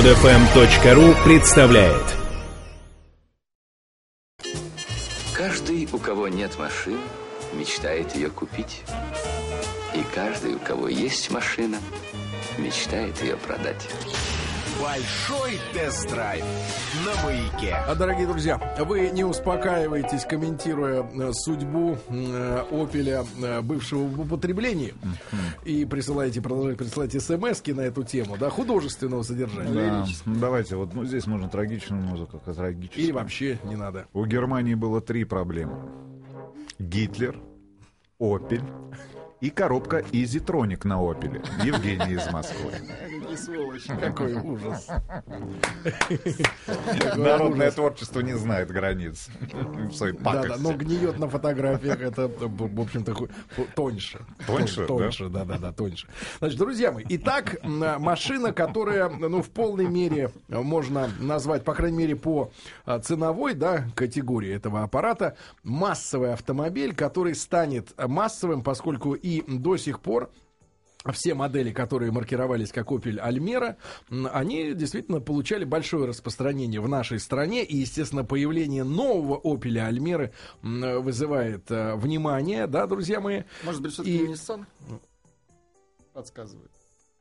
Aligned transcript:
Подфм.ру 0.00 1.14
представляет 1.26 2.02
Каждый, 5.34 5.86
у 5.92 5.98
кого 5.98 6.26
нет 6.26 6.58
машины, 6.58 6.96
мечтает 7.52 8.14
ее 8.14 8.30
купить. 8.30 8.82
И 9.94 10.02
каждый, 10.14 10.54
у 10.54 10.58
кого 10.58 10.88
есть 10.88 11.30
машина, 11.30 11.76
мечтает 12.56 13.22
ее 13.22 13.36
продать. 13.36 13.90
Большой 14.80 15.58
тест-драйв 15.74 16.42
на 17.04 17.22
маяке. 17.24 17.74
А, 17.86 17.94
Дорогие 17.94 18.26
друзья, 18.26 18.58
вы 18.78 19.10
не 19.10 19.24
успокаиваетесь, 19.24 20.24
комментируя 20.24 21.02
э, 21.02 21.32
судьбу 21.32 21.98
э, 22.08 22.64
Опеля, 22.70 23.24
э, 23.42 23.60
бывшего 23.60 24.04
в 24.04 24.20
употреблении, 24.20 24.94
и 25.64 25.84
присылаете, 25.84 26.40
продолжаете 26.40 26.78
присылать 26.78 27.12
смс 27.12 27.62
на 27.66 27.82
эту 27.82 28.04
тему, 28.04 28.38
да, 28.38 28.48
художественного 28.48 29.22
содержания. 29.22 29.72
Да, 29.72 30.06
давайте, 30.24 30.76
вот 30.76 30.94
ну, 30.94 31.04
здесь 31.04 31.26
можно 31.26 31.48
трагичную 31.48 32.02
музыку, 32.02 32.40
как 32.42 32.56
трагическую. 32.56 33.04
Или 33.04 33.12
вообще 33.12 33.58
не 33.64 33.76
надо. 33.76 34.06
У 34.14 34.24
Германии 34.24 34.74
было 34.74 35.02
три 35.02 35.24
проблемы. 35.24 35.76
Гитлер, 36.78 37.38
Опель 38.18 38.64
и 39.40 39.50
коробка 39.50 40.04
Изитроник 40.12 40.84
на 40.84 40.98
Опеле. 40.98 41.42
Евгений 41.64 42.14
из 42.14 42.30
Москвы. 42.30 42.72
Какой 44.00 44.34
ужас. 44.34 44.86
Народное 47.16 47.70
творчество 47.70 48.20
не 48.20 48.34
знает 48.34 48.70
границ 48.70 49.28
в 49.52 49.92
своей 49.94 50.16
Да, 50.18 50.42
да, 50.42 50.56
но 50.58 50.72
гниет 50.72 51.18
на 51.18 51.28
фотографиях 51.28 52.00
это, 52.00 52.28
в 52.28 52.80
общем-то, 52.80 53.14
тоньше. 53.74 54.20
Тоньше, 54.46 54.86
Тон- 54.86 54.98
Тоньше, 54.98 55.28
да, 55.28 55.44
да, 55.44 55.58
да, 55.58 55.72
тоньше. 55.72 56.06
Значит, 56.38 56.58
друзья 56.58 56.92
мои, 56.92 57.04
итак, 57.08 57.56
машина, 57.64 58.52
которая, 58.52 59.08
ну, 59.08 59.42
в 59.42 59.50
полной 59.50 59.86
мере 59.86 60.30
можно 60.48 61.08
назвать, 61.18 61.64
по 61.64 61.74
крайней 61.74 61.98
мере, 61.98 62.16
по 62.16 62.50
а, 62.84 62.98
ценовой, 62.98 63.54
да, 63.54 63.86
категории 63.94 64.52
этого 64.54 64.82
аппарата, 64.82 65.36
массовый 65.62 66.32
автомобиль, 66.32 66.94
который 66.94 67.34
станет 67.34 67.92
массовым, 67.96 68.62
поскольку 68.62 69.14
и 69.14 69.29
до 69.46 69.76
сих 69.76 70.00
пор 70.00 70.30
все 71.14 71.32
модели, 71.32 71.72
которые 71.72 72.12
маркировались 72.12 72.72
как 72.72 72.88
Opel 72.92 73.18
Almera, 73.26 73.76
м, 74.10 74.28
они 74.30 74.74
действительно 74.74 75.20
получали 75.20 75.64
большое 75.64 76.04
распространение 76.04 76.78
в 76.82 76.88
нашей 76.88 77.18
стране. 77.20 77.64
И, 77.64 77.78
естественно, 77.78 78.22
появление 78.22 78.84
нового 78.84 79.40
Opel 79.40 79.76
Almera 79.90 80.30
м, 80.62 81.02
вызывает 81.02 81.70
э, 81.70 81.94
внимание, 81.96 82.66
да, 82.66 82.86
друзья 82.86 83.18
мои. 83.20 83.44
Может 83.64 83.80
быть, 83.80 83.92
все-таки 83.94 84.16
И- 84.24 84.26
Nissan? 84.26 84.66
Подсказывает. 86.12 86.70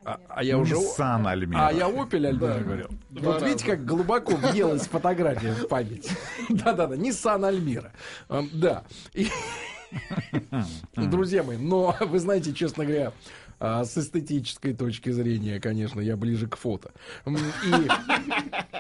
А, 0.03 0.19
а 0.30 0.43
я 0.43 0.57
уже... 0.57 0.75
Nissan 0.75 1.23
Almera. 1.25 1.55
А 1.67 1.71
я 1.71 1.87
Opel 1.89 2.30
Almera 2.31 2.63
говорил. 2.63 2.87
Два 3.09 3.33
Вот 3.33 3.43
видите, 3.43 3.65
как 3.65 3.85
глубоко 3.85 4.35
въелась 4.35 4.87
фотография 4.87 5.53
в 5.53 5.67
память. 5.67 6.09
Да-да-да, 6.49 6.95
Nissan 6.95 7.41
Almera. 7.49 7.91
Эм, 8.30 8.49
Да. 8.53 8.83
Друзья 10.95 11.44
мои, 11.44 11.58
но 11.58 11.95
вы 12.02 12.20
знаете, 12.20 12.54
честно 12.54 12.86
говоря, 12.86 13.12
а, 13.59 13.83
с 13.83 13.97
эстетической 13.97 14.73
точки 14.73 15.09
зрения, 15.09 15.59
конечно, 15.59 15.99
я 15.99 16.15
ближе 16.15 16.47
к 16.47 16.55
фото. 16.55 16.91
И, 17.25 17.31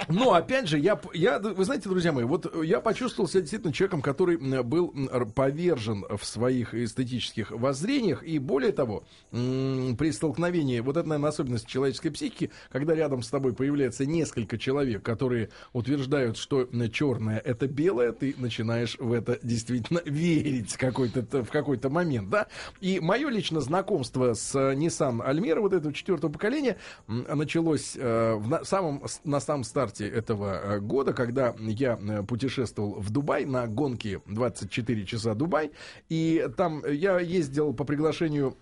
но 0.11 0.33
опять 0.33 0.67
же, 0.67 0.79
я, 0.79 0.99
я, 1.13 1.39
вы 1.39 1.65
знаете, 1.65 1.89
друзья 1.89 2.11
мои, 2.11 2.23
вот 2.23 2.63
я 2.63 2.79
почувствовал 2.79 3.27
себя 3.27 3.41
действительно 3.41 3.73
человеком, 3.73 4.01
который 4.01 4.37
был 4.63 4.93
повержен 5.35 6.05
в 6.09 6.25
своих 6.25 6.73
эстетических 6.73 7.51
воззрениях, 7.51 8.23
и 8.23 8.39
более 8.39 8.71
того, 8.71 9.03
при 9.31 10.11
столкновении, 10.11 10.79
вот 10.79 10.97
это, 10.97 11.07
наверное, 11.07 11.29
особенность 11.29 11.67
человеческой 11.67 12.11
психики, 12.11 12.51
когда 12.71 12.95
рядом 12.95 13.21
с 13.21 13.29
тобой 13.29 13.53
появляется 13.53 14.05
несколько 14.05 14.57
человек, 14.57 15.03
которые 15.03 15.49
утверждают, 15.73 16.37
что 16.37 16.67
черное 16.89 17.39
это 17.39 17.67
белое, 17.67 18.11
ты 18.11 18.33
начинаешь 18.37 18.97
в 18.99 19.11
это 19.11 19.39
действительно 19.43 20.01
верить 20.05 20.71
в 20.71 20.77
какой-то, 20.77 21.43
в 21.43 21.49
какой-то 21.49 21.89
момент, 21.89 22.29
да. 22.29 22.47
И 22.81 22.99
мое 22.99 23.29
лично 23.29 23.61
знакомство 23.61 24.33
с 24.33 24.68
Nissan 24.75 25.21
Almera, 25.25 25.59
вот 25.59 25.73
этого 25.73 25.93
четвертого 25.93 26.31
поколения, 26.31 26.77
началось 27.07 27.95
э, 27.97 28.33
в 28.35 28.47
на, 28.47 28.63
самом, 28.63 29.03
на 29.23 29.39
самом 29.39 29.63
старте 29.63 30.07
этого 30.07 30.59
э, 30.61 30.79
года, 30.79 31.13
когда 31.13 31.55
я 31.59 31.99
э, 32.01 32.23
путешествовал 32.23 32.99
в 32.99 33.09
Дубай 33.09 33.45
на 33.45 33.67
гонке 33.67 34.21
24 34.25 35.05
часа 35.05 35.33
Дубай, 35.33 35.71
и 36.09 36.47
там 36.57 36.83
я 36.85 37.19
ездил 37.19 37.73
по 37.73 37.83
приглашению 37.83 38.57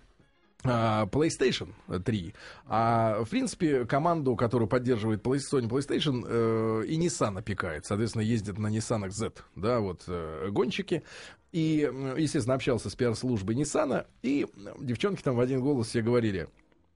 а, 0.64 1.06
PlayStation 1.06 1.72
3. 2.04 2.34
А, 2.66 3.22
в 3.22 3.30
принципе, 3.30 3.84
команду, 3.84 4.34
которую 4.34 4.68
поддерживает 4.68 5.24
Sony 5.24 5.68
PlayStation, 5.68 6.24
э, 6.26 6.84
и 6.86 6.98
Nissan 6.98 7.38
опекает. 7.38 7.86
Соответственно, 7.86 8.22
ездят 8.22 8.58
на 8.58 8.66
Nissan 8.66 9.08
Z, 9.10 9.32
да, 9.54 9.78
вот, 9.78 10.02
э, 10.08 10.48
гонщики. 10.50 11.04
И, 11.52 11.90
естественно, 12.16 12.54
общался 12.54 12.90
с 12.90 12.94
пиар-службой 12.94 13.54
Nissan, 13.54 14.06
и 14.22 14.46
девчонки 14.80 15.22
там 15.22 15.36
в 15.36 15.40
один 15.40 15.60
голос 15.60 15.88
все 15.88 16.02
говорили, 16.02 16.48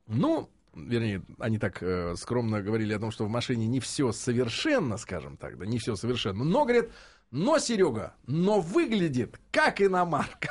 ну, 0.06 0.50
вернее, 0.74 1.22
они 1.38 1.58
так 1.58 1.82
э, 1.82 2.14
скромно 2.16 2.62
говорили 2.62 2.92
о 2.92 2.98
том, 2.98 3.10
что 3.10 3.24
в 3.24 3.30
машине 3.30 3.66
не 3.66 3.80
все 3.80 4.12
совершенно, 4.12 4.98
скажем 4.98 5.36
так, 5.36 5.58
да, 5.58 5.64
не 5.64 5.78
все 5.78 5.96
совершенно. 5.96 6.44
Но, 6.44 6.64
говорят, 6.64 6.90
но, 7.30 7.58
Серега, 7.58 8.14
но 8.26 8.60
выглядит 8.60 9.40
как 9.50 9.80
иномарка. 9.80 10.50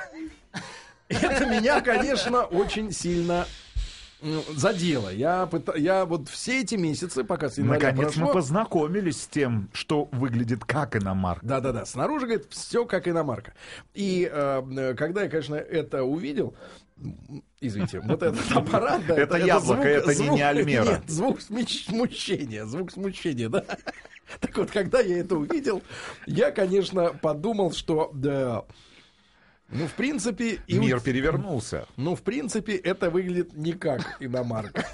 Это 1.07 1.45
меня, 1.45 1.81
конечно, 1.81 2.44
очень 2.44 2.91
сильно 2.91 3.45
м, 4.21 4.41
задело. 4.55 5.09
Я, 5.09 5.47
пыта- 5.51 5.77
я 5.79 6.05
вот 6.05 6.29
все 6.29 6.61
эти 6.61 6.75
месяцы, 6.75 7.23
пока 7.23 7.49
с 7.49 7.57
января 7.57 7.89
Наконец 7.91 8.15
мы 8.15 8.21
прошло, 8.25 8.33
познакомились 8.33 9.21
с 9.23 9.27
тем, 9.27 9.69
что 9.73 10.09
выглядит 10.11 10.63
как 10.65 10.95
иномарка. 10.95 11.45
да-да-да, 11.45 11.85
снаружи, 11.85 12.25
говорит, 12.27 12.47
все 12.49 12.85
как 12.85 13.07
иномарка. 13.07 13.53
И 13.93 14.29
э, 14.31 14.61
э, 14.77 14.93
когда 14.95 15.23
я, 15.23 15.29
конечно, 15.29 15.55
это 15.55 16.03
увидел, 16.03 16.53
извините, 17.59 17.99
вот 18.01 18.21
этот 18.23 18.51
аппарат, 18.55 19.01
да, 19.07 19.15
Это 19.17 19.37
яблоко, 19.37 19.87
это 19.87 20.13
не- 20.15 20.29
не 20.29 20.41
Альмера. 20.41 20.83
Нет, 20.85 21.01
звук 21.07 21.41
смущения, 21.41 22.65
звук 22.65 22.91
смущения, 22.91 23.49
да. 23.49 23.63
Так 24.39 24.57
вот, 24.57 24.71
когда 24.71 25.01
я 25.01 25.17
это 25.19 25.35
увидел, 25.35 25.81
я, 26.25 26.51
конечно, 26.51 27.07
подумал, 27.21 27.73
что, 27.73 28.11
да, 28.13 28.63
ну, 29.71 29.87
в 29.87 29.93
принципе... 29.93 30.59
и 30.67 30.77
у- 30.77 30.81
Мир 30.81 30.99
перевернулся. 30.99 31.87
ну, 31.97 32.15
в 32.15 32.21
принципе, 32.21 32.75
это 32.75 33.09
выглядит 33.09 33.55
не 33.55 33.73
как 33.73 34.17
иномарка. 34.19 34.85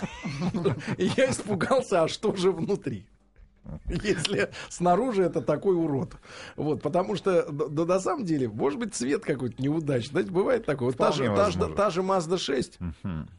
И 0.98 1.10
я 1.18 1.30
испугался, 1.32 2.04
а 2.04 2.08
что 2.08 2.36
же 2.36 2.52
внутри? 2.52 3.06
Если 3.90 4.50
снаружи 4.70 5.24
это 5.24 5.42
такой 5.42 5.76
урод. 5.76 6.14
Вот, 6.56 6.82
потому 6.82 7.18
что, 7.18 7.46
да, 7.52 7.84
на 7.84 8.00
самом 8.00 8.24
деле, 8.24 8.48
может 8.48 8.80
быть, 8.80 8.96
цвет 8.96 9.26
какой-то 9.26 9.62
неудачный. 9.62 10.12
Знаете, 10.12 10.32
бывает 10.32 10.66
такое. 10.66 10.88
Вот 10.88 10.98
та 10.98 11.12
же, 11.12 11.26
та, 11.36 11.52
же, 11.52 11.60
та 11.76 11.90
же 11.90 12.02
Mazda 12.02 12.38
6 12.38 12.80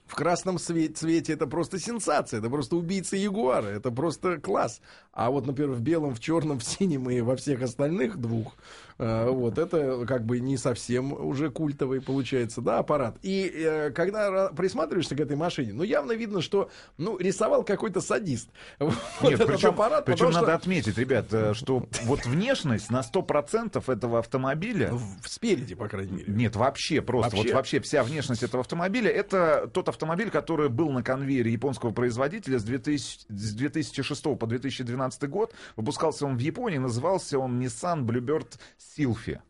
в 0.07 0.15
красном 0.15 0.57
све- 0.57 0.93
цвете 0.93 1.33
это 1.33 1.47
просто 1.47 1.79
сенсация. 1.79 2.41
Это 2.41 2.51
просто 2.51 2.77
убийца 2.77 3.17
Ягуара. 3.17 3.69
Это 3.69 3.91
просто 3.91 4.39
класс. 4.39 4.83
А 5.13 5.31
вот, 5.31 5.47
например, 5.47 5.73
в 5.73 5.81
белом, 5.81 6.15
в 6.15 6.21
черном, 6.21 6.59
в 6.59 6.65
синем 6.65 7.09
и 7.09 7.23
во 7.23 7.35
всех 7.37 7.63
остальных 7.63 8.19
двух, 8.19 8.55
вот, 8.99 9.59
это 9.59 10.05
как 10.07 10.25
бы 10.25 10.41
не 10.41 10.57
совсем 10.57 11.13
уже 11.13 11.51
культовый 11.51 12.01
получается, 12.01 12.61
да, 12.61 12.79
аппарат. 12.79 13.17
И 13.23 13.51
э, 13.55 13.91
когда 13.91 14.49
присматриваешься 14.49 15.15
к 15.15 15.21
этой 15.21 15.37
машине, 15.37 15.73
ну, 15.73 15.85
явно 15.85 16.13
видно, 16.13 16.43
что, 16.43 16.71
ну, 16.97 17.17
рисовал 17.19 17.63
какой-то 17.65 18.01
садист. 18.01 18.49
Вот 19.21 19.31
Нет, 19.31 19.41
этот 19.41 19.49
причем, 19.57 19.71
аппарат, 19.71 20.05
причем 20.05 20.17
потому 20.27 20.33
что- 20.33 20.41
надо 20.43 20.55
отметить, 20.55 20.99
ребят, 20.99 21.27
э, 21.33 21.55
что 21.55 21.87
вот 22.05 22.27
внешность 22.27 22.91
на 22.91 23.01
100% 23.03 23.91
этого 23.93 24.19
автомобиля... 24.19 24.91
В- 24.93 25.29
Спереди, 25.29 25.75
по 25.75 25.89
крайней 25.89 26.13
мере. 26.13 26.33
Нет, 26.33 26.57
вообще 26.57 27.01
просто. 27.03 27.37
Вообще? 27.37 27.49
Вот 27.53 27.57
вообще 27.57 27.81
вся 27.81 28.03
внешность 28.03 28.43
этого 28.43 28.63
автомобиля 28.63 29.11
это 29.11 29.69
тот 29.73 29.89
автомобиль, 29.89 30.31
который 30.31 30.69
был 30.69 30.91
на 30.91 31.03
конвейере 31.03 31.53
японского 31.53 31.91
производителя 31.91 32.59
с, 32.59 32.65
2000 32.65 33.27
с 33.29 33.55
2006 33.55 34.23
по 34.39 34.47
2012 34.47 35.29
год. 35.29 35.55
Выпускался 35.77 36.27
он 36.27 36.37
в 36.37 36.41
Японии, 36.41 36.79
назывался 36.79 37.39
он 37.39 37.61
Nissan 37.61 38.05
Bluebird 38.05 38.59
Sylphy. 38.97 39.41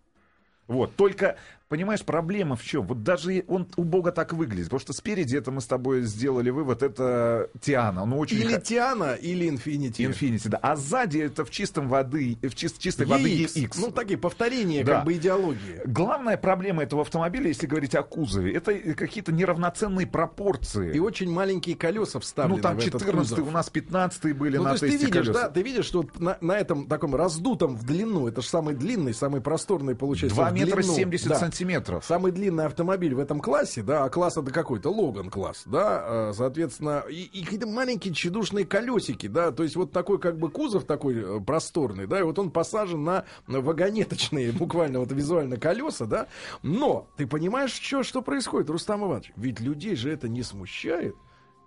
Вот, 0.67 0.97
только, 0.97 1.37
понимаешь, 1.69 2.03
проблема 2.05 2.57
в 2.57 2.63
чем? 2.63 2.87
Вот 2.87 3.03
даже 3.03 3.45
он 3.49 3.69
убого 3.77 4.11
так 4.13 4.33
выглядит, 4.33 4.65
потому 4.67 4.81
что 4.81 4.93
спереди 4.93 5.37
это 5.37 5.51
мы 5.51 5.61
с 5.61 5.67
тобой 5.67 6.03
сделали 6.03 6.51
вывод, 6.51 6.83
это 6.83 7.51
Тиана, 7.61 8.03
он 8.03 8.13
очень... 8.15 8.39
Или 8.39 8.55
ха- 8.55 8.61
Тиана, 8.61 9.15
или 9.15 9.49
Инфинити. 9.49 10.03
Infinity, 10.05 10.49
да. 10.49 10.59
А 10.63 10.77
сзади 10.77 11.19
это 11.19 11.45
в 11.45 11.51
чистом 11.51 11.89
воды, 11.89 12.37
в 12.43 12.47
чис- 12.55 12.77
чистой 12.79 13.07
воды 13.07 13.45
EX. 13.45 13.55
EX. 13.57 13.77
Ну, 13.81 13.91
такие 13.91 14.19
повторения, 14.19 14.83
Да. 14.85 14.97
как 14.97 15.05
бы 15.05 15.15
идеологии. 15.15 15.81
Главная 15.85 16.37
проблема 16.37 16.83
этого 16.83 17.03
автомобиля, 17.03 17.49
если 17.49 17.67
говорить 17.67 17.95
о 17.95 18.03
кузове, 18.03 18.53
это 18.55 18.75
какие-то 18.95 19.33
неравноценные 19.33 20.07
пропорции. 20.07 20.95
И 20.95 20.99
очень 20.99 21.31
маленькие 21.31 21.77
колеса 21.77 22.19
вставлены 22.21 22.57
ну, 22.57 22.63
там 22.63 22.77
в 22.77 22.81
этот 22.81 23.01
14 23.03 23.31
кузов. 23.31 23.49
у 23.49 23.51
нас 23.51 23.69
15 23.71 24.37
были 24.37 24.57
Ну, 24.57 24.65
на 24.65 24.75
то 24.77 24.85
есть 24.87 24.97
ты 24.99 25.05
видишь, 25.07 25.23
колес. 25.27 25.35
да, 25.37 25.49
ты 25.49 25.63
видишь, 25.63 25.85
что 25.85 26.07
на, 26.19 26.39
на 26.41 26.53
этом 26.59 26.87
таком 26.87 27.15
раздутом 27.15 27.77
в 27.77 27.85
длину, 27.85 28.27
это 28.29 28.41
же 28.43 28.49
самый 28.49 28.75
длинный, 28.75 29.15
самый 29.15 29.41
просторный 29.41 29.95
получается 29.95 30.37
2 30.37 30.51
в 30.51 30.53
метра 30.55 30.77
длину. 30.83 30.95
70 30.95 31.29
Да. 31.29 31.35
сантиметров. 31.35 31.58
Самый 32.03 32.33
длинный 32.33 32.67
автомобиль 32.67 33.15
в 33.15 33.19
этом 33.19 33.41
классе, 33.41 33.83
да, 33.83 34.05
а 34.05 34.11
класс 34.11 34.37
это 34.37 34.51
какой-то, 34.51 34.91
Логан 34.91 35.31
класс, 35.31 35.63
да, 35.67 36.05
э, 36.07 36.33
соответственно, 36.35 37.05
и, 37.09 37.23
и 37.23 37.45
какие-то 37.45 37.67
маленькие 37.67 38.15
тщедушные 38.15 38.65
колесики, 38.65 39.27
да, 39.27 39.51
то 39.51 39.63
есть 39.63 39.77
вот 39.77 39.93
такой 39.93 40.19
как 40.19 40.39
бы 40.39 40.51
кузов 40.51 40.85
такой 40.85 41.17
э, 41.17 41.41
просторный, 41.41 42.07
да, 42.07 42.21
и 42.21 42.23
вот 42.23 42.39
он 42.39 42.51
посажен 42.51 43.05
на 43.05 43.25
вагонеточные 43.47 44.53
буквально 44.59 45.01
вот 45.01 45.13
визуально 45.13 45.57
колеса, 45.57 46.07
да, 46.07 46.29
но 46.63 47.09
ты 47.17 47.27
понимаешь, 47.27 47.73
что, 47.73 48.03
что 48.03 48.23
происходит, 48.23 48.71
Рустам 48.71 49.05
Иванович? 49.05 49.33
Ведь 49.37 49.61
людей 49.61 49.97
же 49.97 50.11
это 50.13 50.29
не 50.29 50.43
смущает. 50.43 51.15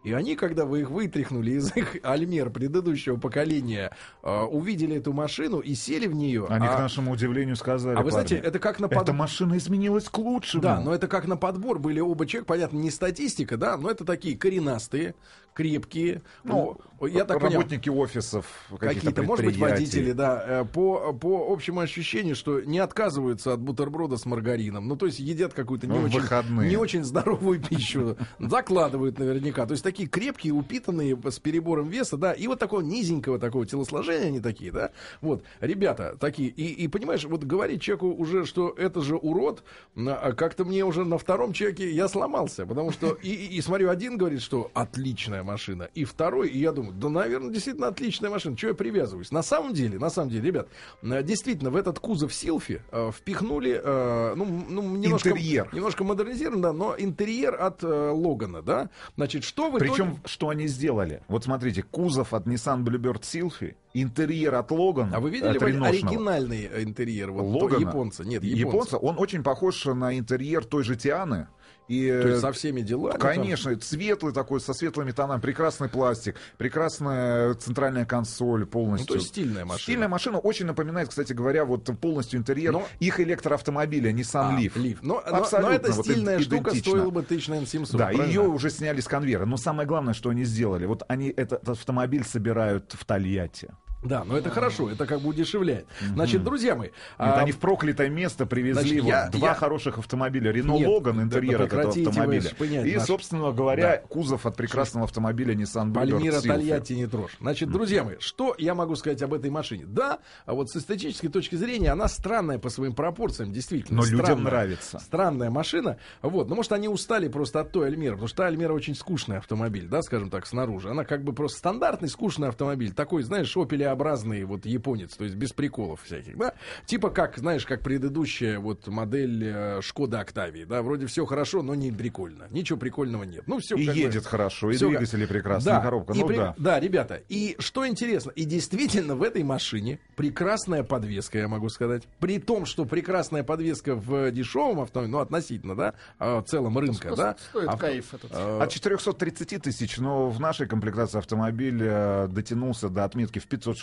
И 0.03 0.13
они, 0.13 0.35
когда 0.35 0.65
вы 0.65 0.81
их 0.81 0.89
вытряхнули 0.89 1.51
из 1.51 1.75
их 1.75 1.97
альмер 2.03 2.49
предыдущего 2.49 3.17
поколения, 3.17 3.95
э, 4.23 4.41
увидели 4.41 4.95
эту 4.95 5.13
машину 5.13 5.59
и 5.59 5.75
сели 5.75 6.07
в 6.07 6.15
нее. 6.15 6.47
Они, 6.49 6.65
а, 6.67 6.75
к 6.75 6.79
нашему 6.79 7.11
удивлению, 7.11 7.55
сказали, 7.55 7.97
а 7.97 8.01
вы 8.01 8.11
знаете, 8.11 8.35
парни, 8.35 8.49
это 8.49 8.59
как 8.59 8.79
на 8.79 8.85
эта 8.85 8.95
под... 8.95 9.09
машина 9.13 9.57
изменилась 9.57 10.05
к 10.05 10.17
лучшему. 10.17 10.63
Да, 10.63 10.79
но 10.79 10.93
это 10.93 11.07
как 11.07 11.27
на 11.27 11.37
подбор 11.37 11.79
были 11.79 11.99
оба 11.99 12.25
человека, 12.25 12.47
понятно, 12.47 12.77
не 12.77 12.89
статистика, 12.89 13.57
да, 13.57 13.77
но 13.77 13.89
это 13.91 14.03
такие 14.03 14.37
коренастые, 14.37 15.13
крепкие. 15.53 16.21
Ну, 16.43 16.77
я 17.01 17.25
так 17.25 17.39
понял, 17.39 17.53
работники 17.55 17.89
офисов, 17.89 18.45
каких-то 18.69 18.95
какие-то, 18.95 19.23
может 19.23 19.45
быть, 19.45 19.57
водители, 19.57 20.11
да, 20.11 20.61
э, 20.61 20.65
по, 20.65 21.13
по 21.13 21.51
общему 21.51 21.79
ощущению, 21.81 22.35
что 22.35 22.61
не 22.61 22.79
отказываются 22.79 23.53
от 23.53 23.59
бутерброда 23.59 24.17
с 24.17 24.25
маргарином. 24.25 24.87
Ну, 24.87 24.95
то 24.95 25.07
есть 25.07 25.19
едят 25.19 25.53
какую-то 25.53 25.87
не, 25.87 25.97
Ну, 25.97 26.05
очень, 26.05 26.19
выходные. 26.19 26.69
не 26.69 26.77
очень 26.77 27.03
здоровую 27.03 27.59
пищу. 27.61 28.17
Закладывают 28.39 29.19
наверняка. 29.19 29.65
То 29.65 29.71
есть 29.71 29.83
такие 29.83 30.07
крепкие, 30.07 30.53
упитанные, 30.53 31.17
с 31.29 31.39
перебором 31.39 31.89
веса, 31.89 32.17
да, 32.17 32.33
и 32.33 32.47
вот 32.47 32.59
такого 32.59 32.81
низенького 32.81 33.39
такого 33.39 33.65
телосложения 33.65 34.27
они 34.27 34.39
такие, 34.39 34.71
да. 34.71 34.91
Вот, 35.21 35.43
ребята 35.59 36.15
такие. 36.19 36.49
И, 36.49 36.83
и 36.83 36.87
понимаешь, 36.87 37.23
вот 37.25 37.43
говорить 37.43 37.81
человеку 37.81 38.07
уже, 38.07 38.45
что 38.45 38.73
это 38.77 39.01
же 39.01 39.15
урод, 39.15 39.63
а 39.95 40.33
как-то 40.33 40.65
мне 40.65 40.85
уже 40.85 41.03
на 41.05 41.17
втором 41.17 41.53
человеке 41.53 41.89
я 41.91 42.07
сломался. 42.07 42.65
Потому 42.65 42.91
что, 42.91 43.13
и, 43.13 43.29
и, 43.29 43.57
и 43.57 43.61
смотрю, 43.61 43.89
один 43.89 44.17
говорит, 44.17 44.41
что 44.41 44.69
отличная 44.73 45.43
машина, 45.51 45.89
и 45.93 46.03
второй, 46.05 46.49
и 46.49 46.57
я 46.57 46.71
думаю, 46.71 46.93
да, 46.93 47.09
наверное, 47.09 47.51
действительно 47.51 47.87
отличная 47.87 48.29
машина. 48.29 48.55
Чего 48.57 48.69
я 48.69 48.75
привязываюсь? 48.75 49.31
На 49.31 49.43
самом 49.43 49.73
деле, 49.73 49.99
на 49.99 50.09
самом 50.09 50.29
деле, 50.29 50.47
ребят, 50.47 50.67
э, 51.03 51.23
действительно, 51.23 51.69
в 51.69 51.75
этот 51.75 51.99
кузов 51.99 52.33
Силфи 52.33 52.81
э, 52.91 53.11
впихнули, 53.11 53.79
э, 53.83 54.33
ну, 54.35 54.45
ну, 54.45 54.95
немножко, 54.95 55.29
Интерьер. 55.29 55.69
немножко 55.73 56.03
модернизирован, 56.03 56.61
да, 56.61 56.73
но 56.73 56.95
интерьер 56.97 57.55
от 57.61 57.83
э, 57.83 58.09
Логана, 58.11 58.61
да. 58.61 58.89
Значит, 59.15 59.43
что 59.43 59.69
в 59.69 59.77
итоге... 59.77 59.91
Причем, 59.91 60.19
что 60.25 60.49
они 60.49 60.67
сделали? 60.67 61.21
Вот 61.27 61.43
смотрите, 61.43 61.83
кузов 61.83 62.33
от 62.33 62.47
Nissan 62.47 62.83
Bluebird 62.83 63.21
Sylphy, 63.21 63.75
интерьер 63.93 64.55
от 64.55 64.71
Логана, 64.71 65.17
А 65.17 65.19
вы 65.19 65.29
видели 65.29 65.57
реношного. 65.57 65.87
оригинальный 65.87 66.69
э, 66.71 66.83
интерьер 66.83 67.31
вот, 67.31 67.43
Логана? 67.43 67.81
японца? 67.81 68.23
Нет, 68.23 68.43
японца. 68.43 68.67
Японца, 68.67 68.97
он 68.97 69.15
очень 69.19 69.43
похож 69.43 69.85
на 69.85 70.17
интерьер 70.17 70.65
той 70.65 70.83
же 70.83 70.95
Тианы. 70.95 71.47
И, 71.91 72.07
То 72.07 72.27
есть 72.29 72.37
э, 72.37 72.39
со 72.41 72.51
всеми 72.53 72.79
делами. 72.81 73.11
там? 73.11 73.19
Конечно, 73.21 73.77
светлый 73.81 74.31
такой, 74.33 74.61
со 74.61 74.73
светлыми 74.73 75.11
тонами, 75.11 75.41
прекрасный 75.41 75.89
пластик, 75.89 76.35
прекрасная 76.57 77.53
центральная 77.55 78.05
консоль 78.05 78.61
Ну, 78.61 78.65
полностью. 78.67 79.07
то 79.07 79.15
есть 79.15 79.27
стильная 79.27 79.65
машина. 79.65 79.79
Стильная 79.83 80.07
машина 80.07 80.37
очень 80.39 80.65
напоминает, 80.67 81.09
кстати 81.09 81.33
говоря, 81.33 81.65
вот 81.65 81.83
полностью 81.99 82.39
интерьер 82.39 82.71
Но- 82.71 82.87
их 82.99 83.19
электроавтомобиля 83.19 84.11
Nissan 84.11 84.55
А, 84.55 84.59
Leaf. 84.59 84.73
Leaf. 84.75 84.99
Но, 85.01 85.21
но- 85.29 85.35
Абсолютно, 85.37 85.69
но 85.69 85.75
эта 85.75 85.91
вот 85.91 86.05
стильная 86.05 86.37
ид- 86.37 86.43
штука 86.43 86.73
стоила 86.75 87.09
бы 87.09 87.23
тысяч, 87.23 87.47
наверное, 87.49 87.67
700. 87.67 87.97
Да, 87.97 88.05
правильно? 88.05 88.23
ее 88.25 88.41
уже 88.41 88.69
сняли 88.69 89.01
с 89.01 89.07
конвейера. 89.07 89.45
Но 89.45 89.57
самое 89.57 89.85
главное, 89.87 90.13
что 90.13 90.29
они 90.29 90.45
сделали, 90.45 90.85
вот 90.85 91.03
они 91.09 91.29
этот 91.29 91.67
автомобиль 91.67 92.23
собирают 92.25 92.93
в 92.97 93.03
Тольятти. 93.05 93.69
Да, 94.03 94.23
но 94.23 94.37
это 94.37 94.49
хорошо, 94.49 94.89
это 94.89 95.05
как 95.05 95.21
бы 95.21 95.29
удешевляет. 95.29 95.85
Значит, 96.01 96.43
друзья 96.43 96.75
мои... 96.75 96.89
Это 97.17 97.35
а, 97.35 97.39
они 97.41 97.51
в 97.51 97.59
проклятое 97.59 98.09
место 98.09 98.45
привезли 98.45 98.99
значит, 98.99 99.03
вот 99.03 99.09
я- 99.09 99.29
два 99.29 99.47
я- 99.49 99.53
хороших 99.53 99.99
автомобиля. 99.99 100.51
Рено 100.51 100.73
Нет, 100.73 100.87
Логан, 100.87 101.17
да- 101.17 101.23
интерьер 101.23 101.59
да 101.59 101.65
этого 101.65 101.89
автомобиля. 101.89 102.49
И, 102.85 102.95
наш- 102.95 103.05
собственно 103.05 103.51
говоря, 103.51 103.97
кузов 104.09 104.45
от 104.45 104.55
прекрасного 104.55 105.05
автомобиля 105.05 105.53
Nissan 105.53 105.91
Bluebird 105.91 105.93
Пальмира. 105.93 106.41
Тольятти 106.41 106.93
не 106.93 107.07
трожь. 107.07 107.37
Значит, 107.39 107.69
друзья 107.69 108.03
мои, 108.03 108.15
что 108.19 108.55
я 108.57 108.73
могу 108.73 108.95
сказать 108.95 109.21
об 109.21 109.33
этой 109.33 109.49
машине? 109.49 109.85
Да, 109.87 110.19
а 110.45 110.53
вот 110.53 110.69
с 110.69 110.75
эстетической 110.75 111.27
точки 111.29 111.55
зрения 111.55 111.91
она 111.91 112.07
странная 112.07 112.57
по 112.59 112.69
своим 112.69 112.93
пропорциям, 112.93 113.51
действительно. 113.51 113.99
Но 114.01 114.05
людям 114.05 114.25
странная. 114.25 114.43
нравится. 114.43 114.99
Странная 114.99 115.49
машина. 115.49 115.97
Вот, 116.21 116.49
ну, 116.49 116.55
может, 116.55 116.71
они 116.71 116.87
устали 116.87 117.27
просто 117.27 117.59
от 117.59 117.71
той 117.71 117.87
Альмеры, 117.87 118.13
потому 118.15 118.27
что 118.27 118.37
та 118.37 118.47
Альмера 118.47 118.73
очень 118.73 118.95
скучный 118.95 119.37
автомобиль, 119.37 119.87
да, 119.87 120.01
скажем 120.01 120.29
так, 120.29 120.47
снаружи. 120.47 120.89
Она 120.89 121.03
как 121.03 121.23
бы 121.23 121.33
просто 121.33 121.59
стандартный 121.59 122.09
скучный 122.09 122.47
автомобиль. 122.47 122.93
Такой, 122.93 123.23
знаешь, 123.23 123.55
опелеобразный 123.91 124.43
вот 124.45 124.65
японец, 124.65 125.15
то 125.15 125.23
есть 125.23 125.35
без 125.35 125.51
приколов 125.53 126.01
всяких, 126.03 126.37
да. 126.37 126.53
Типа 126.85 127.09
как, 127.09 127.37
знаешь, 127.37 127.65
как 127.65 127.81
предыдущая 127.81 128.59
вот 128.59 128.87
модель 128.87 129.43
э, 129.45 129.81
Шкода 129.81 130.19
Октавии, 130.21 130.63
да, 130.63 130.81
вроде 130.81 131.05
все 131.07 131.25
хорошо, 131.25 131.61
но 131.61 131.75
не 131.75 131.91
прикольно. 131.91 132.47
Ничего 132.51 132.79
прикольного 132.79 133.23
нет. 133.23 133.43
Ну, 133.47 133.59
все 133.59 133.75
И 133.75 133.83
едет 133.83 134.25
хорошо, 134.25 134.71
и 134.71 134.75
Всё 134.75 134.89
двигатели 134.89 135.21
как- 135.21 135.29
прекрасные, 135.29 135.75
да, 135.75 135.81
коробка. 135.81 136.13
и 136.13 136.19
Ну 136.19 136.27
при- 136.27 136.35
да. 136.37 136.55
Да, 136.57 136.79
ребята, 136.79 137.21
и 137.29 137.55
что 137.59 137.87
интересно, 137.87 138.31
и 138.31 138.45
действительно 138.45 139.15
в 139.15 139.23
этой 139.23 139.43
машине 139.43 139.99
прекрасная 140.15 140.83
подвеска, 140.83 141.37
я 141.37 141.47
могу 141.47 141.69
сказать. 141.69 142.03
При 142.19 142.39
том, 142.39 142.65
что 142.65 142.85
прекрасная 142.85 143.43
подвеска 143.43 143.95
в 143.95 144.31
дешевом 144.31 144.81
автомобиле, 144.81 145.11
ну, 145.11 145.19
относительно, 145.19 145.75
да, 145.75 145.93
а, 146.19 146.41
в 146.41 146.45
целом 146.45 146.77
рынка, 146.77 147.07
Сто- 147.07 147.15
да. 147.15 147.35
стоит 147.49 147.67
ав- 147.69 147.79
кайф 147.79 148.13
этот. 148.13 148.31
э, 148.33 148.59
От 148.61 148.69
430 148.71 149.57
тысяч, 149.59 149.97
но 149.97 150.29
в 150.29 150.39
нашей 150.39 150.67
комплектации 150.67 151.17
автомобиль 151.17 151.79
э, 151.81 152.27
дотянулся 152.29 152.89
до 152.89 153.03
отметки 153.03 153.39
в 153.39 153.47
560. 153.47 153.80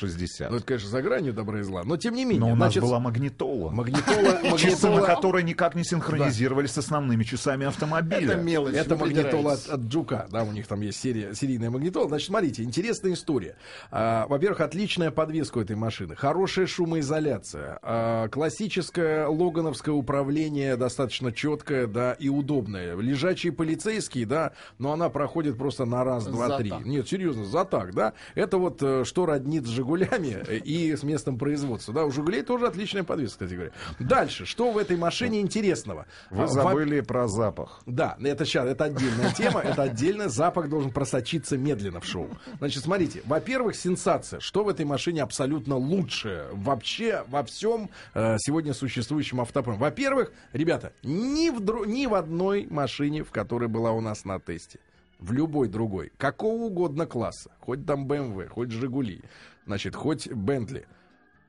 Ну, 0.50 0.56
это, 0.56 0.64
конечно, 0.64 0.88
за 0.88 1.02
гранью 1.02 1.32
добра 1.32 1.60
и 1.60 1.62
зла. 1.62 1.82
Но 1.84 1.96
тем 1.96 2.14
не 2.14 2.24
менее, 2.24 2.40
но 2.40 2.46
у 2.52 2.56
нас 2.56 2.72
значит, 2.72 2.82
была 2.82 3.00
магнитола. 3.00 3.70
магнитола, 3.70 4.38
Часы, 4.58 4.88
на 4.88 5.02
которые 5.02 5.44
никак 5.44 5.74
не 5.74 5.84
синхронизировались 5.84 6.72
с 6.72 6.78
основными 6.78 7.24
часами 7.24 7.66
автомобиля. 7.66 8.32
Это 8.32 8.36
мелочь. 8.36 8.74
Это 8.74 8.96
магнитола 8.96 9.52
от, 9.52 9.80
Джука, 9.80 10.26
да, 10.30 10.44
у 10.44 10.52
них 10.52 10.66
там 10.66 10.80
есть 10.80 11.00
серия, 11.00 11.34
серийная 11.34 11.70
магнитола. 11.70 12.08
Значит, 12.08 12.28
смотрите, 12.28 12.62
интересная 12.62 13.12
история. 13.12 13.56
А, 13.90 14.26
во-первых, 14.26 14.60
отличная 14.60 15.10
подвеска 15.10 15.58
у 15.58 15.60
этой 15.60 15.76
машины, 15.76 16.16
хорошая 16.16 16.66
шумоизоляция, 16.66 17.78
а, 17.82 18.28
классическое 18.28 19.26
логановское 19.26 19.94
управление 19.94 20.76
достаточно 20.76 21.32
четкое, 21.32 21.86
да, 21.86 22.12
и 22.12 22.28
удобное. 22.28 22.96
Лежачие 22.96 23.52
полицейские, 23.52 24.26
да, 24.26 24.52
но 24.78 24.92
она 24.92 25.08
проходит 25.08 25.56
просто 25.56 25.84
на 25.84 26.04
раз, 26.04 26.26
два, 26.26 26.48
За 26.48 26.56
три. 26.58 26.70
так. 26.70 26.84
Нет, 26.84 27.08
серьезно, 27.08 27.44
за 27.44 27.64
так, 27.64 27.94
да. 27.94 28.12
Это 28.34 28.58
вот 28.58 28.82
э, 28.82 29.04
что 29.04 29.26
роднит 29.26 29.66
с 29.66 29.68
Жигулями 29.96 30.36
э, 30.46 30.56
и 30.58 30.94
с 30.94 31.02
местом 31.02 31.38
производства, 31.38 31.94
да. 31.94 32.04
У 32.04 32.10
Жигулей 32.10 32.42
тоже 32.42 32.66
отличная 32.66 33.04
подвеска, 33.04 33.44
кстати 33.44 33.54
говоря. 33.54 33.72
Дальше, 33.98 34.44
что 34.44 34.70
в 34.70 34.78
этой 34.78 34.96
машине 34.96 35.40
интересного? 35.40 36.06
Вы 36.30 36.42
А, 36.42 36.46
во- 36.46 36.48
забыли 36.52 37.00
про 37.00 37.26
запах. 37.28 37.80
да, 37.86 38.16
это 38.22 38.44
сейчас, 38.44 38.66
это 38.66 38.84
отдельная 38.84 39.32
тема, 39.32 39.60
это 39.60 39.82
отдельно. 39.84 40.28
Запах 40.28 40.68
должен 40.68 40.90
просочиться 40.90 41.56
медленно 41.56 42.00
в 42.00 42.04
шоу. 42.06 42.28
Значит, 42.58 42.82
смотрите, 42.84 43.22
во-первых, 43.24 43.76
сенсация. 43.76 44.40
Что 44.40 44.64
в 44.64 44.68
этой 44.68 44.84
машине 44.84 45.22
абсолютно 45.22 45.76
лучшее 45.76 46.44
вообще 46.52 47.24
во 47.28 47.42
всем 47.44 47.88
э, 48.14 48.36
сегодня 48.38 48.74
существующем 48.74 49.40
автопроме? 49.40 49.78
Во-первых, 49.78 50.32
ребята, 50.52 50.92
ни 51.02 51.50
в, 51.50 51.60
дру- 51.60 51.86
ни 51.86 52.06
в 52.06 52.14
одной 52.14 52.66
машине, 52.68 53.24
в 53.24 53.30
которой 53.30 53.68
была 53.68 53.92
у 53.92 54.00
нас 54.00 54.24
на 54.24 54.38
тесте, 54.38 54.78
в 55.18 55.32
любой 55.32 55.68
другой, 55.68 56.12
какого 56.16 56.64
угодно 56.64 57.04
класса, 57.06 57.50
хоть 57.60 57.84
там 57.84 58.06
BMW, 58.06 58.46
хоть 58.48 58.70
Жигули, 58.70 59.22
значит, 59.68 59.94
хоть 59.94 60.32
Бентли, 60.32 60.86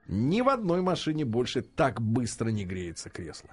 ни 0.08 0.42
в 0.42 0.50
одной 0.50 0.82
машине 0.82 1.24
больше 1.24 1.62
так 1.62 2.02
быстро 2.02 2.50
не 2.50 2.66
греется 2.66 3.10
кресло. 3.10 3.50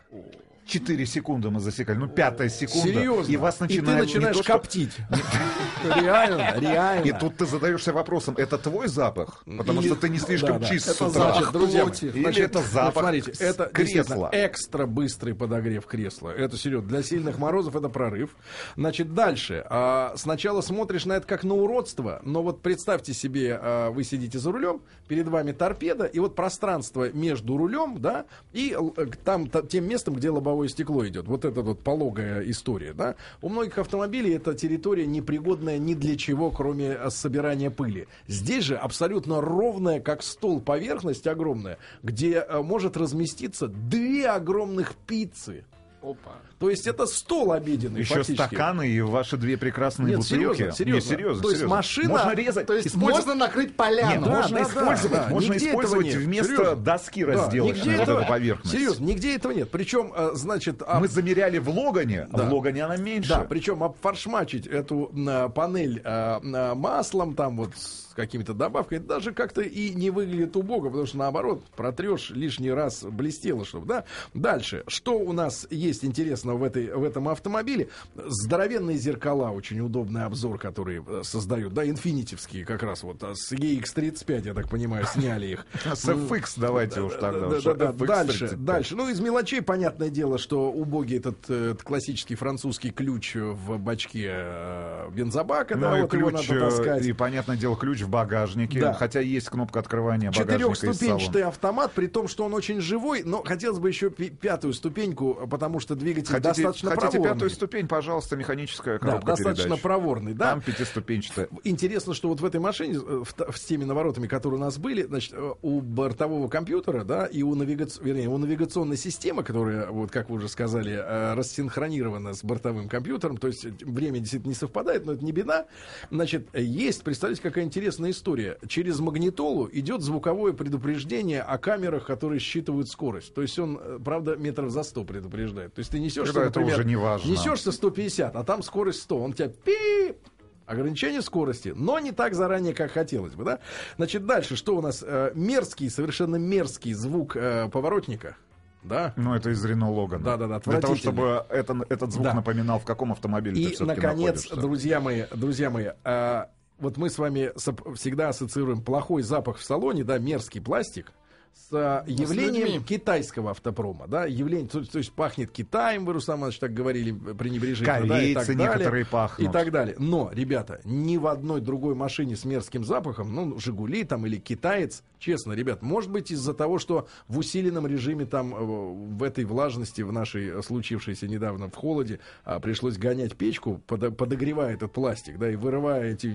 4 0.67 1.07
секунды 1.07 1.51
мы 1.51 1.61
засекали. 1.61 1.97
Ну, 1.97 2.09
пятая 2.09 2.49
секунда. 2.49 2.89
Серьезно. 2.89 3.31
И 3.33 3.37
вас 3.37 3.57
И 3.57 3.59
ты 3.59 3.65
начинает 3.65 3.87
не 3.99 4.01
начинаешь 4.07 4.37
то, 4.37 4.43
что- 4.43 4.53
коптить. 4.53 4.93
Реально, 5.85 6.55
реально. 6.61 7.05
И 7.07 7.13
тут 7.13 7.37
ты 7.37 7.47
задаешься 7.47 7.93
вопросом, 7.93 8.35
это 8.39 8.59
твой 8.59 8.89
запах? 8.89 9.43
Потому 9.45 9.83
что 9.83 9.95
ты 9.95 10.09
не 10.09 10.19
слишком 10.19 10.63
чист 10.65 10.89
с 10.89 11.01
утра. 11.01 11.35
мои, 11.53 11.71
плоти. 11.71 12.07
Или 12.07 12.23
значит, 12.23 12.45
это 12.51 12.63
запах 12.63 13.03
смотрите, 13.05 13.33
это 13.39 13.67
кресла. 13.67 14.31
экстра 14.33 14.87
быстрый 14.87 15.35
подогрев 15.35 15.87
кресла. 15.87 16.31
Это 16.31 16.57
серьезно. 16.57 16.89
Для 16.89 17.03
сильных 17.03 17.39
морозов 17.39 17.77
это 17.77 17.89
прорыв. 17.89 18.31
Значит, 18.77 19.15
дальше. 19.15 19.65
А, 19.69 20.15
сначала 20.17 20.61
смотришь 20.61 21.05
на 21.05 21.13
это 21.15 21.27
как 21.27 21.45
на 21.45 21.55
уродство, 21.55 22.21
но 22.25 22.43
вот 22.43 22.63
представьте 22.63 23.13
себе, 23.15 23.59
а, 23.61 23.91
вы 23.91 24.03
сидите 24.03 24.39
за 24.39 24.51
рулем, 24.51 24.81
перед 25.09 25.29
вами 25.29 25.53
торпеда, 25.53 26.05
и 26.07 26.19
вот 26.19 26.35
пространство 26.35 27.11
между 27.13 27.57
рулем, 27.57 28.01
да, 28.01 28.25
и 28.53 28.77
э, 28.97 29.07
там 29.25 29.49
та- 29.49 29.63
тем 29.63 29.89
местом, 29.89 30.15
где 30.15 30.31
лобовое 30.31 30.56
стекло 30.65 31.07
идет. 31.07 31.29
Вот 31.29 31.45
это 31.45 31.63
вот 31.63 31.83
пологая 31.83 32.43
история, 32.51 32.93
да. 32.93 33.17
У 33.43 33.49
многих 33.49 33.79
автомобилей 33.79 34.35
эта 34.35 34.55
территория 34.55 35.07
непригодная 35.07 35.79
ни 35.79 35.95
для 35.95 36.17
чего, 36.17 36.51
кроме 36.51 36.89
э, 36.89 37.11
собирания 37.11 37.71
пыли. 37.71 38.09
Здесь 38.27 38.65
же 38.65 38.77
абсолютно 38.77 39.41
ровная, 39.41 40.01
как 40.01 40.23
стол, 40.23 40.61
поверхность 40.61 41.27
огромная, 41.27 41.79
где 42.03 42.35
э, 42.39 42.63
может 42.63 42.97
разместиться 42.97 43.69
две 43.69 44.29
огромных 44.29 44.95
пиццы. 45.07 45.65
Опа. 46.03 46.37
То 46.59 46.71
есть 46.71 46.87
это 46.87 47.07
стол 47.07 47.53
обеденный 47.53 48.01
Еще 48.01 48.15
фактически. 48.15 48.47
стаканы 48.47 48.89
и 48.89 49.01
ваши 49.03 49.37
две 49.37 49.59
прекрасные 49.59 50.09
Нет, 50.09 50.19
бутылки. 50.21 50.55
серьезно, 50.55 50.73
серьезно. 50.73 50.95
Не, 50.95 51.01
серьезно, 51.17 51.43
То 51.43 51.49
есть 51.49 51.59
серьезно. 51.61 51.77
машина- 51.77 52.09
Можно 52.09 52.35
резать. 52.35 52.67
То 52.67 52.73
есть 52.73 52.87
использовать- 52.89 53.27
можно 53.27 53.35
накрыть 53.35 53.77
поляну. 53.77 54.11
Нет, 54.13 54.25
Да, 54.25 54.31
можно 54.31 54.57
да, 54.57 54.63
использовать, 54.63 55.13
да, 55.13 55.25
да. 55.25 55.29
можно 55.31 55.53
Нигде 55.53 55.69
использовать 55.69 56.07
нет. 56.07 56.15
вместо 56.17 56.53
Серьезно. 56.57 56.77
доски 56.77 57.25
Да, 57.25 57.33
разделочной 57.33 57.77
нигде 57.85 57.91
вот 57.97 58.03
этого- 58.03 58.19
эту 58.21 58.29
поверхность. 58.29 58.73
Серьезно, 58.75 59.05
нигде 59.05 59.37
этого 59.37 59.53
нет. 59.53 59.71
Причем, 59.71 60.13
э, 60.17 60.31
значит, 60.35 60.83
а- 60.87 60.99
Мы 61.01 61.09
замеряли 61.09 61.59
в 61.59 61.69
Логане, 61.69 62.29
а 62.33 62.37
Да. 62.39 62.45
в 62.45 62.53
Логане 62.53 62.85
она 62.85 62.97
меньше. 62.97 63.29
Да, 63.29 63.41
причем 63.49 63.83
обфаршмачить 63.83 64.67
эту 64.67 65.11
э, 65.15 65.49
панель 65.55 66.01
э, 66.03 66.41
э, 66.43 66.75
маслом, 66.75 67.35
там 67.35 67.57
вот 67.59 67.71
с 67.77 68.15
какими-то 68.15 68.55
добавками, 68.55 68.99
даже 68.99 69.33
как-то 69.33 69.61
и 69.61 69.91
не 69.93 70.09
выглядит 70.09 70.57
убого, 70.57 70.87
потому 70.87 71.05
что 71.05 71.19
наоборот, 71.19 71.63
протрешь 71.77 72.31
лишний 72.31 72.71
раз 72.71 73.03
блестело, 73.05 73.67
чтобы, 73.67 73.87
да. 73.87 74.05
Дальше, 74.33 74.85
что 74.87 75.19
у 75.19 75.35
нас 75.35 75.67
есть 75.71 76.03
интересного 76.47 76.57
в, 76.57 76.63
этой, 76.63 76.93
в 76.93 77.05
этом 77.05 77.29
автомобиле? 77.29 77.89
Здоровенные 78.17 78.97
зеркала, 78.97 79.51
очень 79.51 79.81
удобный 79.81 80.25
обзор, 80.25 80.59
который 80.59 81.03
э, 81.07 81.23
создают, 81.25 81.75
да, 81.75 81.89
инфинитивские 81.89 82.65
как 82.65 82.83
раз 82.83 83.03
вот, 83.03 83.23
а 83.23 83.35
с 83.35 83.53
EX35, 83.53 84.47
я 84.47 84.55
так 84.55 84.69
понимаю, 84.69 85.07
сняли 85.07 85.47
их. 85.47 85.67
С 85.95 86.09
FX 86.09 86.55
давайте 86.57 87.01
уж 87.01 87.15
тогда. 87.15 87.49
Дальше, 87.93 88.39
35. 88.39 88.65
дальше. 88.65 88.97
Ну, 88.97 89.09
из 89.09 89.21
мелочей, 89.21 89.63
понятное 89.63 90.11
дело, 90.11 90.39
что 90.39 90.71
убогий 90.71 91.19
этот, 91.19 91.39
э, 91.49 91.75
классический 91.83 92.35
французский 92.35 92.91
ключ 92.91 93.35
в 93.35 93.79
бачке 93.79 94.29
э, 94.31 95.11
бензобака, 95.13 95.77
Ну 95.77 95.83
да, 95.83 95.99
и 95.99 96.03
вот 96.03 96.15
его 96.15 96.31
ключ, 96.31 96.49
надо 96.49 96.71
таскать. 96.71 97.07
и, 97.07 97.13
понятное 97.13 97.57
дело, 97.57 97.77
ключ 97.77 98.03
в 98.03 98.09
багажнике. 98.09 98.93
Хотя 98.93 99.21
есть 99.21 99.49
кнопка 99.49 99.81
открывания 99.81 100.31
багажника 100.31 100.53
Четырехступенчатый 100.53 101.43
автомат, 101.43 101.93
при 101.93 102.07
том, 102.07 102.29
что 102.29 102.45
он 102.45 102.55
очень 102.55 102.81
живой, 102.81 103.23
но 103.25 103.43
хотелось 103.43 103.79
бы 103.79 103.89
еще 103.89 104.11
пятую 104.11 104.73
ступеньку, 104.73 105.47
потому 105.51 105.81
что 105.81 105.95
двигатель 105.95 106.36
Хотите, 106.37 106.63
достаточно 106.63 106.91
хотите 106.91 107.11
проворный. 107.13 107.35
пятую 107.35 107.51
ступень, 107.51 107.89
пожалуйста, 107.89 108.37
механическая 108.37 108.99
да, 108.99 109.07
коробка 109.07 109.27
достаточно 109.27 109.65
передач. 109.65 109.83
проворный, 109.83 110.35
да. 110.35 110.51
Там 110.53 110.61
пятиступенчатая. 110.61 111.49
Интересно, 111.65 112.15
что 112.15 112.29
вот 112.29 112.41
в 112.41 112.45
этой 112.45 112.61
машине, 112.61 112.95
э, 112.97 113.23
в, 113.25 113.33
та- 113.33 113.51
с 113.53 113.61
теми 113.61 113.85
наворотами, 113.85 114.27
которые 114.27 114.61
у 114.61 114.63
нас 114.63 114.79
были, 114.79 115.03
значит, 115.03 115.33
э, 115.35 115.53
у 115.63 115.81
бортового 115.81 116.49
компьютера, 116.49 117.05
да, 117.05 117.27
и 117.27 117.43
у, 117.43 117.55
навигац... 117.55 117.99
вернее, 118.01 118.29
у 118.29 118.39
навигационной 118.39 118.97
системы, 118.97 119.43
которая, 119.43 119.91
вот 119.91 120.11
как 120.11 120.31
вы 120.31 120.37
уже 120.37 120.49
сказали, 120.49 120.93
э, 120.93 121.35
рассинхронирована 121.35 122.35
с 122.35 122.45
бортовым 122.45 122.89
компьютером, 122.89 123.37
то 123.37 123.47
есть 123.47 123.65
время 123.83 124.19
действительно 124.19 124.51
не 124.51 124.57
совпадает, 124.57 125.07
но 125.07 125.13
это 125.13 125.25
не 125.25 125.33
беда. 125.33 125.67
Значит, 126.11 126.49
есть, 126.55 127.03
представляете, 127.03 127.43
какая 127.43 127.65
интересная 127.65 128.11
история. 128.11 128.59
Через 128.69 129.01
магнитолу 129.01 129.69
идет 129.73 130.03
звуковое 130.03 130.53
предупреждение 130.53 131.43
о 131.43 131.59
камерах, 131.59 132.07
которые 132.07 132.41
считывают 132.41 132.89
скорость. 132.89 133.35
То 133.35 133.43
есть 133.43 133.59
он, 133.59 133.81
правда, 134.05 134.37
метров 134.37 134.71
за 134.71 134.83
100 134.83 135.05
предупреждает. 135.05 135.75
То 135.75 135.81
есть 135.81 135.91
ты 135.91 135.99
несешься, 136.33 136.41
Это- 136.41 136.49
это 136.51 136.61
например, 136.61 136.79
уже 136.81 136.89
не 136.89 136.97
важно. 136.97 137.31
несешься 137.31 137.73
150, 137.73 138.37
а 138.37 138.45
там 138.45 138.63
скорость 138.63 139.03
100. 139.03 139.19
Он 139.23 139.33
тебя 139.33 139.49
пип, 139.49 140.19
Ограничение 140.67 141.23
скорости, 141.23 141.73
но 141.77 141.97
не 142.01 142.11
так 142.11 142.35
заранее, 142.35 142.75
как 142.75 142.91
хотелось 142.91 143.35
бы, 143.35 143.45
да? 143.45 143.61
Значит, 143.99 144.27
дальше, 144.27 144.57
что 144.57 144.77
у 144.77 144.83
нас? 144.83 145.01
Э, 145.07 145.31
мерзкий, 145.33 145.89
совершенно 145.89 146.35
мерзкий 146.37 146.93
звук 146.93 147.37
э, 147.37 147.69
поворотника, 147.69 148.37
да? 148.83 149.13
Ну, 149.15 149.33
это 149.35 149.51
из 149.51 149.65
Рено 149.65 149.93
Логана. 149.93 150.25
Да-да-да, 150.25 150.59
Для 150.59 150.81
того, 150.81 150.97
чтобы 150.97 151.45
это, 151.51 151.81
этот 151.89 152.11
звук 152.11 152.25
Да. 152.25 152.35
напоминал, 152.35 152.81
в 152.81 152.85
каком 152.85 153.13
автомобиле 153.13 153.55
ты 153.55 153.63
И, 153.63 153.75
все-таки 153.77 154.01
наконец, 154.01 154.27
находишься. 154.43 154.57
друзья 154.57 154.99
мои, 155.01 155.23
друзья 155.33 155.71
мои, 155.71 155.91
э, 156.03 156.45
вот 156.81 156.97
мы 156.97 157.11
с 157.11 157.19
вами 157.19 157.53
всегда 157.95 158.31
ассоциируем 158.31 158.83
плохой 158.83 159.23
запах 159.23 159.59
в 159.59 159.63
салоне, 159.65 160.03
да, 160.03 160.19
мерзкий 160.19 160.61
пластик, 160.61 161.13
с 161.57 161.73
э, 161.73 162.05
явлением 162.11 162.67
людьми. 162.67 162.85
китайского 162.85 163.51
автопрома, 163.53 164.07
да, 164.07 164.27
явление, 164.27 164.69
то, 164.69 164.85
то 164.85 164.99
есть 164.99 165.11
пахнет 165.13 165.51
Китаем, 165.51 166.05
вы, 166.05 166.13
Иванович, 166.13 166.59
так 166.59 166.75
говорили 166.75 167.11
пренебрежительно, 167.13 168.07
да, 168.07 168.23
и 168.23 168.35
так 168.35 168.45
Корейцы 168.45 168.55
далее, 168.55 168.73
некоторые 168.75 169.07
пахнут. 169.07 169.49
и 169.49 169.53
так 169.53 169.73
далее. 169.73 169.97
Но, 169.99 170.31
ребята, 170.33 170.81
ни 170.85 171.17
в 171.17 171.27
одной 171.27 171.61
другой 171.61 171.95
машине 171.95 172.37
с 172.37 172.45
мерзким 172.45 172.85
запахом, 172.85 173.35
ну, 173.35 173.59
Жигули 173.59 174.05
там 174.05 174.27
или 174.27 174.37
китаец, 174.37 175.03
честно, 175.19 175.55
ребят, 175.55 175.83
может 175.83 176.11
быть 176.11 176.31
из-за 176.31 176.53
того, 176.53 176.79
что 176.79 177.09
в 177.27 177.39
усиленном 177.39 177.87
режиме 177.87 178.27
там 178.27 178.55
э, 178.55 178.59
в 178.59 179.23
этой 179.23 179.45
влажности, 179.45 180.03
в 180.03 180.13
нашей 180.13 180.49
э, 180.59 180.63
случившейся 180.63 181.27
недавно 181.27 181.69
в 181.71 181.75
холоде, 181.75 182.21
а, 182.45 182.61
пришлось 182.61 182.99
гонять 182.99 183.35
печку, 183.35 183.81
подо- 183.89 184.11
подогревая 184.13 184.75
этот 184.75 184.93
пластик, 184.93 185.39
да, 185.39 185.51
и 185.51 185.57
вырывая 185.57 186.13
эти 186.13 186.27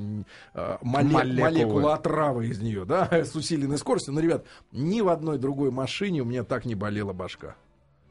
моле- 0.53 0.77
Молекулы. 0.81 1.41
молекулы 1.41 1.93
отравы 1.93 2.47
из 2.47 2.59
нее, 2.59 2.85
да, 2.85 3.07
с 3.11 3.35
усиленной 3.35 3.77
скоростью. 3.77 4.13
Но, 4.13 4.19
ребят, 4.19 4.45
ни 4.71 5.01
в 5.01 5.10
одной 5.11 5.37
другой 5.37 5.71
машине 5.71 6.21
у 6.21 6.25
меня 6.25 6.43
так 6.43 6.65
не 6.65 6.75
болела 6.75 7.13
башка. 7.13 7.55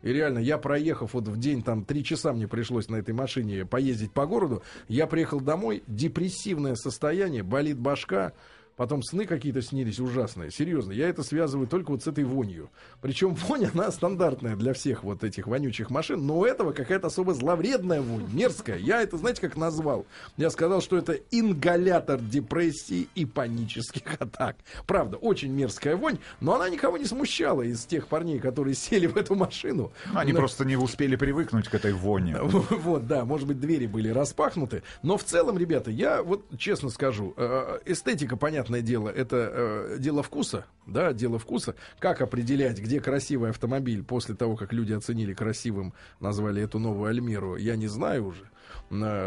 И 0.03 0.13
реально, 0.13 0.39
я 0.39 0.57
проехав 0.57 1.13
вот 1.13 1.29
в 1.29 1.39
день, 1.39 1.63
там, 1.63 1.85
три 1.85 2.03
часа 2.03 2.33
мне 2.33 2.49
пришлось 2.49 2.89
на 2.89 2.97
этой 2.97 3.13
машине 3.13 3.67
поездить 3.67 4.13
по 4.13 4.27
городу, 4.27 4.63
я 4.89 5.07
приехал 5.07 5.41
домой, 5.41 5.83
депрессивное 5.87 6.75
состояние, 6.75 7.43
болит 7.43 7.79
башка, 7.79 8.33
потом 8.77 9.03
сны 9.03 9.27
какие-то 9.27 9.63
снились 9.63 10.01
ужасные, 10.01 10.51
серьезно, 10.51 10.93
я 10.93 11.09
это 11.09 11.23
связываю 11.23 11.67
только 11.67 11.91
вот 11.91 12.03
с 12.03 12.07
этой 12.07 12.25
вонью. 12.25 12.71
Причем 13.01 13.35
вонь, 13.35 13.67
она 13.75 13.91
стандартная 13.91 14.57
для 14.57 14.73
всех 14.73 15.05
вот 15.05 15.25
этих 15.25 15.47
вонючих 15.47 15.91
машин, 15.91 16.27
но 16.27 16.39
у 16.39 16.45
этого 16.45 16.73
какая-то 16.73 17.09
особо 17.09 17.35
зловредная 17.35 18.01
вонь, 18.01 18.27
мерзкая. 18.33 18.79
Я 18.79 19.03
это, 19.03 19.17
знаете, 19.17 19.41
как 19.41 19.57
назвал? 19.57 20.07
Я 20.37 20.51
сказал, 20.51 20.81
что 20.81 20.97
это 20.97 21.19
ингалятор 21.31 22.21
депрессии 22.21 23.09
и 23.15 23.25
панических 23.27 24.03
атак. 24.19 24.57
Правда, 24.87 25.17
очень 25.17 25.53
мерзкая 25.53 25.97
вонь, 25.97 26.19
но 26.41 26.55
она 26.55 26.69
никого 26.69 26.97
не 26.97 27.05
смущала 27.05 27.63
из 27.63 27.85
тех 27.85 28.07
парней, 28.09 28.39
которые 28.39 28.75
сели 28.81 29.07
в 29.07 29.17
эту 29.17 29.35
машину. 29.35 29.93
Они 30.15 30.33
Но- 30.33 30.39
просто 30.39 30.65
не 30.65 30.77
успели 30.77 31.17
привыкнуть 31.17 31.69
к 31.69 31.75
этой 31.75 31.93
воне. 31.93 32.39
Вот, 32.41 33.07
да, 33.07 33.25
может 33.25 33.47
быть, 33.47 33.61
двери 33.61 33.87
были 33.87 34.09
распахнуты. 34.09 34.83
Но 35.03 35.17
в 35.17 35.25
целом, 35.25 35.59
ребята, 35.59 35.91
я 35.91 36.23
вот 36.23 36.45
честно 36.59 36.89
скажу, 36.89 37.35
э, 37.37 37.79
эстетика, 37.87 38.37
понятное 38.61 38.83
дело, 38.83 39.09
это 39.09 39.51
э, 39.53 39.97
дело 39.99 40.23
вкуса, 40.23 40.67
да, 40.87 41.13
дело 41.13 41.39
вкуса. 41.39 41.75
Как 41.99 42.21
определять, 42.21 42.79
где 42.79 43.01
красивый 43.01 43.51
автомобиль 43.51 44.05
после 44.05 44.35
того, 44.35 44.57
как 44.57 44.73
люди 44.73 44.93
оценили 44.93 45.33
красивым, 45.33 45.95
назвали 46.21 46.63
эту 46.63 46.79
новую 46.79 47.09
Альмеру, 47.09 47.57
я 47.57 47.77
не 47.77 47.87
знаю 47.87 48.27
уже 48.27 48.51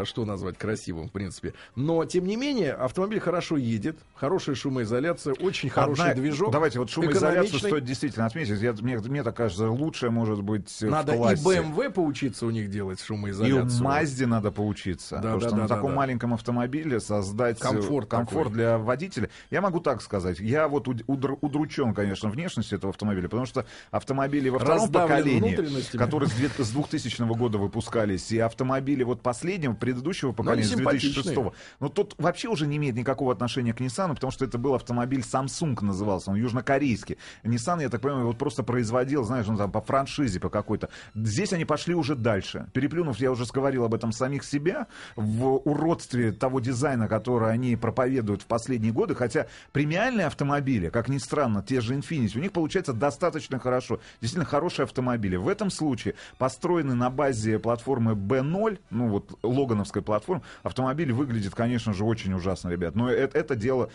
что 0.04 0.24
назвать 0.24 0.58
красивым, 0.58 1.08
в 1.08 1.12
принципе. 1.12 1.54
Но, 1.76 2.04
тем 2.04 2.26
не 2.26 2.36
менее, 2.36 2.72
автомобиль 2.72 3.20
хорошо 3.20 3.56
едет, 3.56 3.96
хорошая 4.14 4.54
шумоизоляция, 4.56 5.34
очень 5.34 5.68
хороший 5.70 6.02
Одна- 6.10 6.14
движок. 6.14 6.52
Давайте, 6.52 6.78
вот 6.78 6.90
шумоизоляцию 6.90 7.58
стоит 7.58 7.84
действительно 7.84 8.26
отметить. 8.26 8.60
Я- 8.60 8.72
мне, 8.74 8.98
мне 8.98 9.22
так 9.22 9.36
кажется, 9.36 9.68
лучшее 9.70 10.10
может 10.10 10.42
быть 10.42 10.82
э, 10.82 10.86
Надо 10.86 11.12
в 11.12 11.14
и 11.14 11.18
классе. 11.18 11.42
BMW 11.44 11.90
поучиться 11.90 12.46
у 12.46 12.50
них 12.50 12.70
делать 12.70 13.00
И 13.00 13.02
у 13.02 13.06
шумоизоляцию. 13.06 13.82
Мазде 13.82 14.26
надо 14.26 14.50
поучиться. 14.50 15.16
Да, 15.16 15.22
потому 15.34 15.40
да, 15.40 15.46
что 15.48 15.56
да, 15.56 15.62
на 15.62 15.68
да, 15.68 15.74
таком 15.76 15.90
да. 15.90 15.96
маленьком 15.96 16.34
автомобиле 16.34 17.00
создать 17.00 17.58
э, 17.58 17.62
Комфорт 17.62 18.08
комфорт 18.08 18.44
такой. 18.48 18.52
для 18.54 18.78
водителя. 18.78 19.28
Я 19.50 19.60
могу 19.60 19.80
так 19.80 20.02
сказать. 20.02 20.38
Я 20.40 20.68
вот 20.68 20.88
уд- 20.88 21.04
удр- 21.06 21.38
удручен, 21.40 21.94
конечно, 21.94 22.28
внешностью 22.28 22.78
этого 22.78 22.90
автомобиля, 22.90 23.28
потому 23.28 23.46
что 23.46 23.64
автомобили 23.90 24.48
во 24.48 24.58
втором 24.58 24.82
Раздавлен 24.82 25.08
поколении, 25.40 25.96
которые 25.96 26.28
с, 26.28 26.32
две- 26.32 26.48
с 26.64 26.70
2000 26.70 27.22
года 27.34 27.58
выпускались, 27.58 28.30
и 28.32 28.38
автомобили 28.38 29.02
вот 29.02 29.20
последнего, 29.34 29.74
предыдущего 29.74 30.32
поколения, 30.32 30.62
они 30.62 30.74
с 30.74 30.76
2006 30.76 31.14
симпатичные. 31.14 31.52
но 31.80 31.88
тот 31.88 32.14
вообще 32.18 32.48
уже 32.48 32.66
не 32.66 32.76
имеет 32.76 32.94
никакого 32.94 33.32
отношения 33.32 33.74
к 33.74 33.80
Nissan, 33.80 34.14
потому 34.14 34.30
что 34.30 34.44
это 34.44 34.58
был 34.58 34.74
автомобиль 34.74 35.20
Samsung 35.20 35.76
назывался, 35.82 36.30
он 36.30 36.36
южнокорейский. 36.36 37.18
Nissan, 37.42 37.82
я 37.82 37.88
так 37.88 38.00
понимаю, 38.00 38.26
вот 38.26 38.38
просто 38.38 38.62
производил, 38.62 39.24
знаешь, 39.24 39.48
он 39.48 39.56
там 39.56 39.72
по 39.72 39.80
франшизе, 39.80 40.38
по 40.38 40.50
какой-то. 40.50 40.88
Здесь 41.14 41.52
они 41.52 41.64
пошли 41.64 41.94
уже 41.94 42.14
дальше. 42.14 42.68
Переплюнув, 42.72 43.18
я 43.18 43.32
уже 43.32 43.44
говорил 43.52 43.84
об 43.84 43.94
этом 43.94 44.12
самих 44.12 44.44
себя, 44.44 44.86
в 45.16 45.56
уродстве 45.64 46.32
того 46.32 46.60
дизайна, 46.60 47.08
который 47.08 47.50
они 47.50 47.76
проповедуют 47.76 48.42
в 48.42 48.46
последние 48.46 48.92
годы, 48.92 49.14
хотя 49.14 49.46
премиальные 49.72 50.26
автомобили, 50.26 50.90
как 50.90 51.08
ни 51.08 51.18
странно, 51.18 51.62
те 51.62 51.80
же 51.80 51.94
Infiniti, 51.94 52.38
у 52.38 52.40
них 52.40 52.52
получается 52.52 52.92
достаточно 52.92 53.58
хорошо. 53.58 53.98
Действительно 54.20 54.44
хорошие 54.44 54.84
автомобили. 54.84 55.36
В 55.36 55.48
этом 55.48 55.70
случае 55.70 56.14
построены 56.38 56.94
на 56.94 57.10
базе 57.10 57.58
платформы 57.58 58.12
B0, 58.12 58.78
ну 58.90 59.08
вот 59.14 59.38
логановской 59.42 60.02
платформы, 60.02 60.42
автомобиль 60.62 61.12
выглядит, 61.12 61.54
конечно 61.54 61.92
же, 61.92 62.04
очень 62.04 62.34
ужасно, 62.34 62.68
ребят. 62.68 62.94
Но 62.94 63.10
это, 63.10 63.38
это 63.38 63.56
дело 63.56 63.90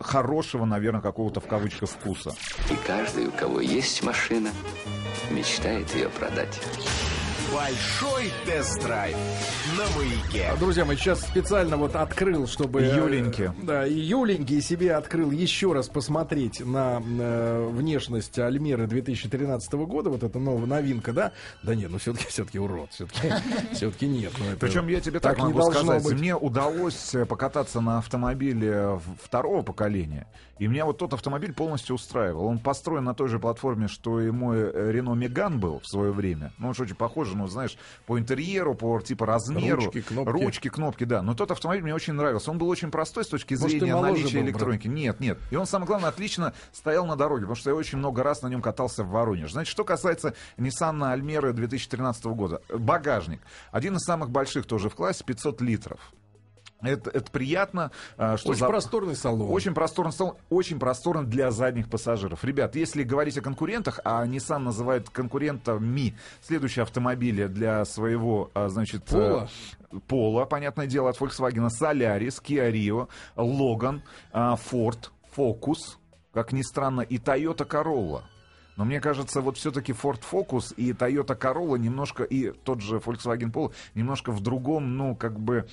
хорошего, 0.00 0.64
наверное, 0.64 1.00
какого-то 1.00 1.40
в 1.40 1.46
кавычках 1.46 1.88
вкуса. 1.88 2.34
И 2.70 2.76
каждый, 2.86 3.28
у 3.28 3.30
кого 3.30 3.60
есть 3.60 4.02
машина, 4.02 4.50
мечтает 5.30 5.94
ее 5.94 6.08
продать. 6.08 6.60
Большой 7.54 8.32
тест-драйв 8.46 9.16
на 9.78 9.84
маяке. 9.96 10.48
А, 10.52 10.56
Друзья 10.56 10.84
мои, 10.84 10.96
сейчас 10.96 11.20
специально 11.20 11.76
вот 11.76 11.94
открыл, 11.94 12.48
чтобы... 12.48 12.82
э, 12.82 12.96
Юленьки. 12.96 13.52
Да, 13.62 13.86
и 13.86 13.94
Юленьки 13.94 14.58
себе 14.60 14.96
открыл 14.96 15.30
еще 15.30 15.72
раз 15.72 15.88
посмотреть 15.88 16.66
на 16.66 17.00
э, 17.00 17.68
внешность 17.70 18.36
Альмеры 18.40 18.88
2013 18.88 19.72
года. 19.74 20.10
Вот 20.10 20.24
это 20.24 20.40
новая 20.40 20.66
новинка, 20.66 21.12
да? 21.12 21.30
Да 21.62 21.76
нет, 21.76 21.92
ну 21.92 21.98
все-таки 21.98 22.26
все-таки 22.26 22.58
урод. 22.58 22.90
Все-таки 22.90 23.32
все-таки 23.72 24.08
нет. 24.08 24.32
ну 24.38 24.46
это 24.46 24.56
Причем 24.58 24.88
я 24.88 25.00
тебе 25.00 25.20
так, 25.20 25.38
не 25.38 25.44
могу 25.44 25.70
сказать, 25.70 26.02
быть. 26.02 26.14
мне 26.14 26.34
удалось 26.34 27.14
э, 27.14 27.24
покататься 27.24 27.80
на 27.80 27.98
автомобиле 27.98 29.00
второго 29.22 29.62
поколения, 29.62 30.26
и 30.58 30.66
меня 30.66 30.86
вот 30.86 30.98
тот 30.98 31.12
автомобиль 31.14 31.52
полностью 31.52 31.94
устраивал. 31.94 32.46
Он 32.46 32.58
построен 32.58 33.04
на 33.04 33.14
той 33.14 33.28
же 33.28 33.38
платформе, 33.38 33.86
что 33.86 34.20
и 34.20 34.30
мой 34.30 34.58
э, 34.58 34.92
Renault 34.92 35.18
Megane 35.18 35.56
был 35.58 35.78
в 35.78 35.86
свое 35.86 36.10
время. 36.10 36.52
Ну, 36.58 36.68
он 36.68 36.74
же 36.74 36.82
очень 36.82 36.96
похож, 36.96 37.32
ну, 37.32 37.43
вот 37.44 37.52
знаешь, 37.52 37.76
по 38.06 38.18
интерьеру, 38.18 38.74
по 38.74 39.00
типа 39.00 39.26
размеру. 39.26 39.84
Ручки, 39.84 40.00
кнопки. 40.02 40.30
Ручки, 40.30 40.68
кнопки, 40.68 41.04
да. 41.04 41.22
Но 41.22 41.34
тот 41.34 41.50
автомобиль 41.50 41.82
мне 41.82 41.94
очень 41.94 42.14
нравился. 42.14 42.50
Он 42.50 42.58
был 42.58 42.68
очень 42.68 42.90
простой 42.90 43.24
с 43.24 43.28
точки 43.28 43.54
Может, 43.54 43.70
зрения 43.70 43.94
моложе 43.94 44.12
наличия 44.12 44.38
был, 44.38 44.46
электроники. 44.46 44.88
Нет, 44.88 45.20
нет. 45.20 45.38
И 45.50 45.56
он, 45.56 45.66
самое 45.66 45.86
главное, 45.86 46.08
отлично 46.08 46.52
стоял 46.72 47.06
на 47.06 47.16
дороге, 47.16 47.42
потому 47.42 47.56
что 47.56 47.70
я 47.70 47.76
очень 47.76 47.98
много 47.98 48.22
раз 48.22 48.42
на 48.42 48.48
нем 48.48 48.62
катался 48.62 49.04
в 49.04 49.08
Воронеж. 49.08 49.52
Значит, 49.52 49.70
что 49.70 49.84
касается 49.84 50.34
Nissan 50.56 51.00
Almera 51.14 51.52
2013 51.52 52.24
года. 52.26 52.62
Багажник. 52.68 53.40
Один 53.70 53.96
из 53.96 54.02
самых 54.02 54.30
больших 54.30 54.66
тоже 54.66 54.88
в 54.88 54.94
классе, 54.94 55.24
500 55.24 55.60
литров. 55.60 56.00
Это, 56.84 57.10
это 57.10 57.30
приятно, 57.30 57.90
а, 58.16 58.36
что 58.36 58.50
Очень 58.50 58.60
за- 58.60 58.66
просторный 58.68 59.16
салон. 59.16 59.50
очень 59.50 59.74
просторный 59.74 60.12
салон, 60.12 60.36
очень 60.50 60.78
просторно 60.78 61.24
для 61.24 61.50
задних 61.50 61.88
пассажиров. 61.88 62.44
Ребят, 62.44 62.76
если 62.76 63.02
говорить 63.02 63.38
о 63.38 63.40
конкурентах, 63.40 64.00
а 64.04 64.24
Nissan 64.26 64.58
называет 64.58 65.08
конкурентами 65.10 66.14
следующие 66.42 66.82
автомобили 66.82 67.46
для 67.46 67.84
своего, 67.84 68.50
а, 68.54 68.68
значит, 68.68 69.04
Пола? 69.04 69.48
э, 69.92 69.96
Пола, 70.08 70.44
понятное 70.44 70.86
дело, 70.86 71.10
от 71.10 71.18
Volkswagen, 71.18 71.68
Solaris, 71.68 72.42
Kia 72.42 72.70
Rio, 72.70 73.08
Logan, 73.36 74.02
а, 74.32 74.56
Ford, 74.56 75.10
Focus, 75.36 75.96
как 76.32 76.52
ни 76.52 76.62
странно, 76.62 77.00
и 77.00 77.18
Toyota 77.18 77.66
Corolla. 77.66 78.22
Но 78.76 78.84
мне 78.84 79.00
кажется, 79.00 79.40
вот 79.40 79.56
все-таки 79.56 79.92
Ford 79.92 80.20
Focus 80.28 80.74
и 80.76 80.92
Toyota 80.92 81.38
Corolla 81.38 81.78
немножко, 81.78 82.24
и 82.24 82.50
тот 82.50 82.80
же 82.80 82.96
Volkswagen 82.96 83.52
Polo 83.52 83.72
немножко 83.94 84.32
в 84.32 84.40
другом, 84.40 84.96
ну, 84.96 85.14
как 85.14 85.38
бы... 85.38 85.66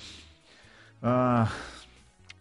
а, 1.02 1.48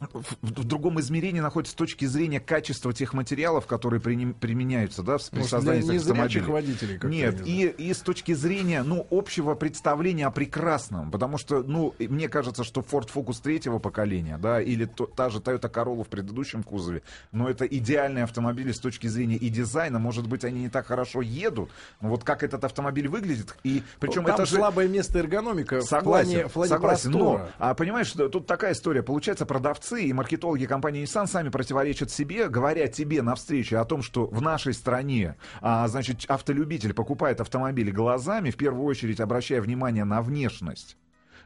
в, 0.02 0.36
в 0.42 0.64
другом 0.64 1.00
измерении 1.00 1.40
находится 1.42 1.74
с 1.74 1.76
точки 1.76 2.06
зрения 2.06 2.40
качества 2.40 2.92
тех 2.92 3.14
материалов, 3.14 3.68
которые 3.68 4.02
приним- 4.02 4.34
применяются 4.34 5.04
да, 5.04 5.18
при 5.18 5.38
Может, 5.40 5.52
создании 5.52 5.82
для 5.82 5.98
автомобилей. 5.98 6.42
водителей 6.42 7.00
Нет, 7.04 7.42
не 7.46 7.66
и, 7.66 7.68
и 7.68 7.94
с 7.94 8.00
точки 8.00 8.34
зрения 8.34 8.82
ну, 8.84 9.06
общего 9.12 9.54
представления 9.54 10.26
о 10.26 10.32
прекрасном, 10.32 11.12
потому 11.12 11.38
что, 11.38 11.62
ну, 11.62 11.94
мне 12.00 12.30
кажется, 12.30 12.64
что 12.64 12.82
Ford 12.82 13.10
Focus 13.14 13.42
третьего 13.44 13.78
поколения, 13.78 14.38
да, 14.38 14.60
или 14.62 14.86
то- 14.86 15.06
та 15.06 15.30
же 15.30 15.40
Toyota 15.40 15.72
Corolla 15.72 16.04
в 16.04 16.08
предыдущем 16.08 16.64
кузове, 16.64 17.04
но 17.32 17.48
это 17.48 17.66
идеальные 17.66 18.24
автомобили 18.24 18.72
с 18.72 18.80
точки 18.80 19.06
зрения 19.08 19.36
и 19.36 19.50
дизайна, 19.50 20.00
может 20.00 20.28
быть, 20.28 20.44
они 20.44 20.62
не 20.62 20.70
так 20.70 20.88
хорошо 20.88 21.22
едут, 21.22 21.70
но 22.02 22.10
вот 22.10 22.24
как 22.24 22.42
этот 22.44 22.64
автомобиль 22.64 23.08
выглядит, 23.08 23.56
и 23.64 23.84
причем 24.00 24.24
Там 24.24 24.34
это 24.36 24.46
же... 24.48 24.56
слабое 24.56 24.88
место 24.88 25.20
эргономика 25.20 25.82
Согласен, 25.82 26.30
в 26.30 26.32
плане, 26.32 26.48
в 26.48 26.54
плане 26.54 26.70
согласен, 26.70 27.12
простора. 27.12 27.38
но, 27.40 27.50
а, 27.60 27.74
понимаешь, 27.76 28.12
тут 28.12 28.48
такая 28.48 28.74
история. 28.74 29.04
Получается, 29.04 29.46
продавцы 29.46 29.91
и 29.98 30.14
маркетологи 30.14 30.66
компании 30.66 31.04
Nissan 31.04 31.28
сами 31.28 31.50
противоречат 31.50 32.12
себе, 32.12 32.50
говоря 32.50 32.88
тебе 32.88 33.22
на 33.22 33.36
встрече 33.36 33.78
о 33.78 33.86
том, 33.86 34.02
что 34.02 34.28
в 34.28 34.42
нашей 34.42 34.74
стране, 34.74 35.36
а, 35.62 35.88
значит, 35.88 36.26
автолюбитель 36.28 36.94
покупает 36.94 37.42
автомобили 37.42 37.92
глазами, 37.92 38.52
в 38.52 38.58
первую 38.58 38.86
очередь 38.86 39.20
обращая 39.20 39.62
внимание 39.62 40.04
на 40.04 40.22
внешность. 40.22 40.98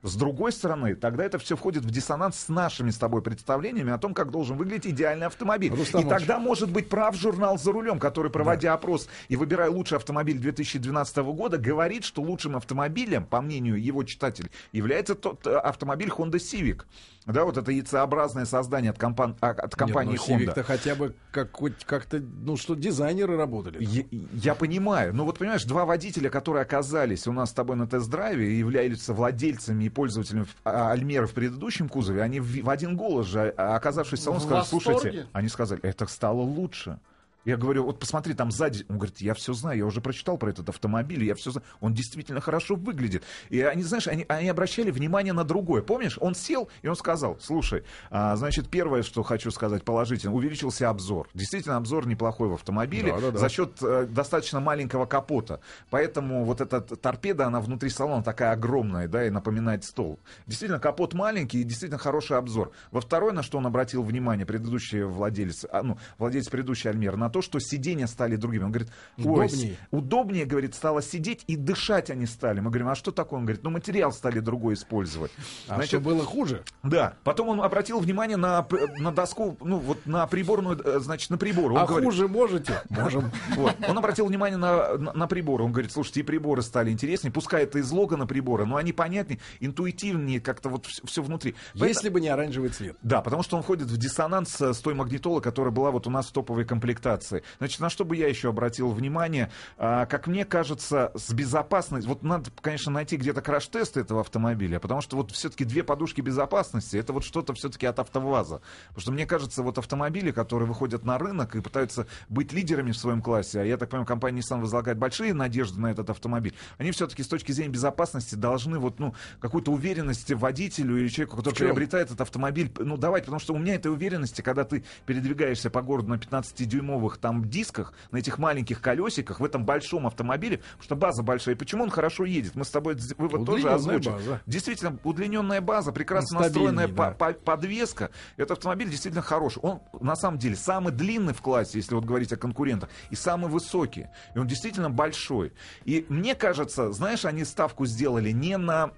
С 0.05 0.15
другой 0.15 0.51
стороны, 0.51 0.95
тогда 0.95 1.23
это 1.23 1.39
все 1.39 1.55
входит 1.55 1.83
в 1.83 1.89
диссонанс 1.89 2.37
с 2.37 2.47
нашими 2.47 2.91
с 2.91 2.97
тобой 2.97 3.23
представлениями 3.23 3.91
о 3.91 3.97
том, 3.97 4.13
как 4.13 4.29
должен 4.29 4.55
выглядеть 4.55 4.91
идеальный 4.91 5.25
автомобиль. 5.25 5.73
Рустам 5.73 6.05
и 6.05 6.07
тогда 6.07 6.37
может 6.37 6.69
быть 6.69 6.89
прав 6.89 7.15
журнал 7.15 7.57
«За 7.57 7.71
рулем», 7.71 7.99
который, 7.99 8.29
проводя 8.29 8.73
опрос 8.73 9.09
и 9.29 9.35
выбирая 9.35 9.71
лучший 9.71 9.97
автомобиль 9.97 10.37
2012 10.37 11.17
года, 11.17 11.57
говорит, 11.57 12.03
что 12.03 12.21
лучшим 12.21 12.55
автомобилем, 12.55 13.25
по 13.25 13.41
мнению 13.41 13.81
его 13.81 14.03
читателей, 14.03 14.51
является 14.71 15.15
тот 15.15 15.47
э, 15.47 15.55
автомобиль 15.57 16.09
Honda 16.09 16.35
Civic. 16.35 16.83
Да, 17.25 17.43
вот 17.43 17.57
это 17.57 17.71
яйцеобразное 17.71 18.45
создание 18.45 18.91
от, 18.91 18.99
компан- 18.99 19.35
а, 19.41 19.49
от 19.49 19.75
компании 19.75 20.11
Нет, 20.11 20.21
ну, 20.27 20.35
Honda. 20.35 20.45
Civic-то 20.45 20.63
хотя 20.63 20.93
бы 20.93 21.15
как, 21.31 21.57
как-то, 21.85 22.19
ну 22.19 22.55
что, 22.55 22.75
дизайнеры 22.75 23.35
работали. 23.35 23.83
Я, 23.83 24.03
я 24.33 24.53
понимаю, 24.53 25.15
но 25.15 25.25
вот 25.25 25.39
понимаешь, 25.39 25.63
два 25.63 25.85
водителя, 25.85 26.29
которые 26.29 26.61
оказались 26.61 27.25
у 27.25 27.33
нас 27.33 27.49
с 27.49 27.53
тобой 27.53 27.77
на 27.77 27.87
тест-драйве 27.87 28.53
и 28.53 28.57
являются 28.57 29.13
владельцами 29.13 29.85
и 29.85 29.89
пользователями 29.95 30.45
а, 30.63 30.91
Альмеры 30.91 31.25
в 31.25 31.33
предыдущем 31.33 31.89
кузове, 31.89 32.21
они 32.21 32.39
в, 32.39 32.63
в 32.63 32.69
один 32.69 32.95
голос 32.95 33.25
же, 33.25 33.51
а, 33.57 33.75
оказавшись 33.75 34.19
в 34.19 34.23
салоне, 34.23 34.41
В 34.41 34.43
сказали, 34.43 34.59
восторге? 34.61 34.99
слушайте, 34.99 35.27
они 35.33 35.49
сказали, 35.49 35.81
это 35.81 36.05
стало 36.05 36.41
лучше. 36.41 36.99
Я 37.45 37.57
говорю, 37.57 37.85
вот 37.85 37.99
посмотри, 37.99 38.33
там 38.33 38.51
сзади. 38.51 38.85
Он 38.89 38.97
говорит, 38.97 39.21
я 39.21 39.33
все 39.33 39.53
знаю, 39.53 39.77
я 39.77 39.85
уже 39.85 40.01
прочитал 40.01 40.37
про 40.37 40.49
этот 40.49 40.67
автомобиль, 40.69 41.23
я 41.23 41.35
все 41.35 41.51
знаю. 41.51 41.65
Он 41.79 41.93
действительно 41.93 42.41
хорошо 42.41 42.75
выглядит. 42.75 43.23
И 43.49 43.61
они, 43.61 43.83
знаешь, 43.83 44.07
они, 44.07 44.25
они 44.27 44.49
обращали 44.49 44.91
внимание 44.91 45.33
на 45.33 45.43
другое. 45.43 45.81
Помнишь, 45.83 46.17
он 46.19 46.33
сел 46.35 46.69
и 46.81 46.87
он 46.87 46.95
сказал, 46.95 47.37
слушай, 47.39 47.83
а, 48.09 48.35
значит, 48.35 48.69
первое, 48.69 49.03
что 49.03 49.23
хочу 49.23 49.51
сказать 49.51 49.83
положительно, 49.83 50.33
увеличился 50.33 50.89
обзор. 50.89 51.29
Действительно, 51.33 51.77
обзор 51.77 52.07
неплохой 52.07 52.49
в 52.49 52.53
автомобиле 52.53 53.11
Да, 53.13 53.19
да, 53.19 53.31
да. 53.31 53.37
за 53.37 53.49
счет 53.49 53.77
э, 53.81 54.07
достаточно 54.09 54.59
маленького 54.59 55.05
капота. 55.05 55.59
Поэтому 55.91 56.45
вот 56.45 56.61
эта 56.61 56.81
торпеда, 56.81 57.45
она 57.45 57.61
внутри 57.61 57.89
салона 57.89 58.23
такая 58.23 58.51
огромная, 58.53 59.07
да, 59.07 59.25
и 59.25 59.29
напоминает 59.29 59.83
стол. 59.83 60.19
Действительно, 60.47 60.79
капот 60.79 61.13
маленький 61.13 61.61
и 61.61 61.63
действительно 61.63 61.99
хороший 61.99 62.37
обзор. 62.37 62.71
Во 62.91 63.01
второе, 63.01 63.33
на 63.33 63.43
что 63.43 63.59
он 63.59 63.67
обратил 63.67 64.01
внимание, 64.01 64.45
предыдущий 64.45 65.03
владелец, 65.03 65.65
а, 65.71 65.83
ну, 65.83 65.97
владелец 66.17 66.49
предыдущей 66.49 66.89
Альмеры, 66.89 67.17
на 67.17 67.29
то, 67.35 67.41
что 67.41 67.59
сиденья 67.59 68.07
стали 68.07 68.37
другими. 68.37 68.63
Он 68.63 68.71
говорит, 68.71 68.89
ой, 69.17 69.77
Удобнее. 69.91 70.45
говорит, 70.45 70.73
стало 70.73 71.01
сидеть 71.01 71.43
и 71.47 71.57
дышать 71.57 72.09
они 72.09 72.25
стали. 72.27 72.61
Мы 72.61 72.69
говорим, 72.69 72.87
а 72.87 72.95
что 72.95 73.11
такое? 73.11 73.39
Он 73.39 73.45
говорит, 73.45 73.61
ну, 73.61 73.71
материал 73.71 74.13
стали 74.13 74.39
другой 74.39 74.75
использовать. 74.75 75.31
А 75.67 75.81
что 75.83 75.99
было 75.99 76.23
хуже? 76.23 76.63
Да. 76.81 77.15
Потом 77.25 77.49
он 77.49 77.61
обратил 77.61 77.99
внимание 77.99 78.37
на, 78.37 78.65
на 78.99 79.11
доску, 79.11 79.57
ну, 79.59 79.79
вот 79.79 80.05
на 80.05 80.25
приборную, 80.27 80.79
э, 80.81 80.99
значит, 81.01 81.29
на 81.29 81.37
прибор. 81.37 81.73
Он 81.73 81.79
а 81.79 81.85
говорит, 81.85 82.09
хуже 82.09 82.29
можете? 82.29 82.81
Можем. 82.89 83.29
вот. 83.57 83.75
Он 83.85 83.97
обратил 83.97 84.27
внимание 84.27 84.57
на, 84.57 84.97
на, 84.97 85.11
на 85.11 85.27
приборы. 85.27 85.65
Он 85.65 85.73
говорит, 85.73 85.91
слушайте, 85.91 86.21
и 86.21 86.23
приборы 86.23 86.61
стали 86.61 86.89
интереснее. 86.89 87.33
Пускай 87.33 87.63
это 87.63 87.79
из 87.79 87.91
логана 87.91 88.25
прибора, 88.27 88.63
но 88.63 88.77
они 88.77 88.93
понятнее, 88.93 89.41
интуитивнее, 89.59 90.39
как-то 90.39 90.69
вот 90.69 90.85
все, 90.85 91.21
внутри. 91.21 91.53
Поэтому- 91.73 91.89
Если 91.89 92.07
бы 92.07 92.21
не 92.21 92.29
оранжевый 92.29 92.69
цвет. 92.69 92.95
да, 93.01 93.21
потому 93.21 93.43
что 93.43 93.57
он 93.57 93.63
входит 93.63 93.89
в 93.89 93.97
диссонанс 93.97 94.61
э, 94.61 94.73
с 94.73 94.77
той 94.77 94.93
магнитолой, 94.93 95.41
которая 95.41 95.73
была 95.73 95.91
вот 95.91 96.07
у 96.07 96.09
нас 96.09 96.27
в 96.27 96.31
топовой 96.31 96.63
комплектации. 96.63 97.24
Значит, 97.59 97.79
на 97.79 97.89
что 97.89 98.05
бы 98.05 98.15
я 98.15 98.27
еще 98.27 98.49
обратил 98.49 98.91
внимание? 98.91 99.51
А, 99.77 100.05
как 100.05 100.27
мне 100.27 100.45
кажется, 100.45 101.11
с 101.15 101.31
безопасностью... 101.33 102.09
Вот 102.09 102.23
надо, 102.23 102.49
конечно, 102.61 102.91
найти 102.91 103.17
где-то 103.17 103.41
краш-тесты 103.41 104.01
этого 104.01 104.21
автомобиля, 104.21 104.79
потому 104.79 105.01
что 105.01 105.17
вот 105.17 105.31
все-таки 105.31 105.65
две 105.65 105.83
подушки 105.83 106.21
безопасности, 106.21 106.97
это 106.97 107.13
вот 107.13 107.23
что-то 107.23 107.53
все-таки 107.53 107.85
от 107.85 107.99
АвтоВАЗа. 107.99 108.61
Потому 108.89 109.01
что 109.01 109.11
мне 109.11 109.25
кажется, 109.25 109.63
вот 109.63 109.77
автомобили, 109.77 110.31
которые 110.31 110.67
выходят 110.67 111.05
на 111.05 111.17
рынок 111.17 111.55
и 111.55 111.61
пытаются 111.61 112.07
быть 112.29 112.53
лидерами 112.53 112.91
в 112.91 112.97
своем 112.97 113.21
классе, 113.21 113.61
а 113.61 113.63
я 113.63 113.77
так 113.77 113.89
понимаю, 113.89 114.07
компания 114.07 114.41
Nissan 114.41 114.61
возлагает 114.61 114.97
большие 114.97 115.33
надежды 115.33 115.79
на 115.79 115.91
этот 115.91 116.09
автомобиль, 116.09 116.55
они 116.77 116.91
все-таки 116.91 117.23
с 117.23 117.27
точки 117.27 117.51
зрения 117.51 117.71
безопасности 117.71 118.35
должны 118.35 118.79
вот, 118.79 118.99
ну, 118.99 119.15
какую-то 119.39 119.71
уверенность 119.71 120.31
водителю 120.31 120.97
или 120.97 121.07
человеку, 121.07 121.37
который 121.37 121.55
приобретает 121.55 122.07
этот 122.07 122.21
автомобиль, 122.21 122.71
ну, 122.77 122.97
давать, 122.97 123.25
потому 123.25 123.39
что 123.39 123.53
у 123.53 123.57
меня 123.57 123.75
этой 123.75 123.91
уверенности, 123.91 124.41
когда 124.41 124.63
ты 124.63 124.83
передвигаешься 125.05 125.69
по 125.69 125.81
городу 125.81 126.09
на 126.09 126.15
15-дюймовых 126.15 127.14
там 127.17 127.49
дисках, 127.49 127.93
на 128.11 128.17
этих 128.17 128.37
маленьких 128.37 128.81
колесиках, 128.81 129.39
в 129.39 129.45
этом 129.45 129.65
большом 129.65 130.07
автомобиле, 130.07 130.57
потому 130.59 130.83
что 130.83 130.95
база 130.95 131.23
большая. 131.23 131.55
И 131.55 131.57
почему 131.57 131.83
он 131.83 131.89
хорошо 131.89 132.25
едет? 132.25 132.55
Мы 132.55 132.65
с 132.65 132.69
тобой 132.69 132.97
вывод 133.17 133.45
тоже 133.45 133.69
озвучили. 133.69 134.11
база. 134.13 134.41
Действительно, 134.45 134.97
удлиненная 135.03 135.61
база, 135.61 135.91
прекрасно 135.91 136.37
Он 136.37 136.43
настроенная 136.43 136.85
стабильней, 136.87 137.15
по- 137.15 137.33
по- 137.33 137.39
подвеска. 137.39 138.11
Этот 138.37 138.51
автомобиль 138.51 138.89
действительно 138.89 139.21
хороший. 139.21 139.59
Он, 139.59 139.81
на 139.99 140.15
самом 140.15 140.37
деле, 140.37 140.55
самый 140.55 140.93
длинный 140.93 141.33
в 141.33 141.41
классе, 141.41 141.77
если 141.79 141.95
вот 141.95 142.05
говорить 142.05 142.31
о 142.33 142.37
конкурентах, 142.37 142.89
и 143.09 143.15
самый 143.15 143.49
высокий. 143.49 144.07
И 144.33 144.39
он 144.39 144.47
действительно 144.47 144.89
большой. 144.89 145.53
И 145.83 146.05
мне 146.09 146.35
кажется, 146.35 146.91
знаешь, 146.91 147.25
они 147.25 147.43
ставку 147.45 147.85
сделали 147.85 148.31
не 148.31 148.57
на 148.57 148.91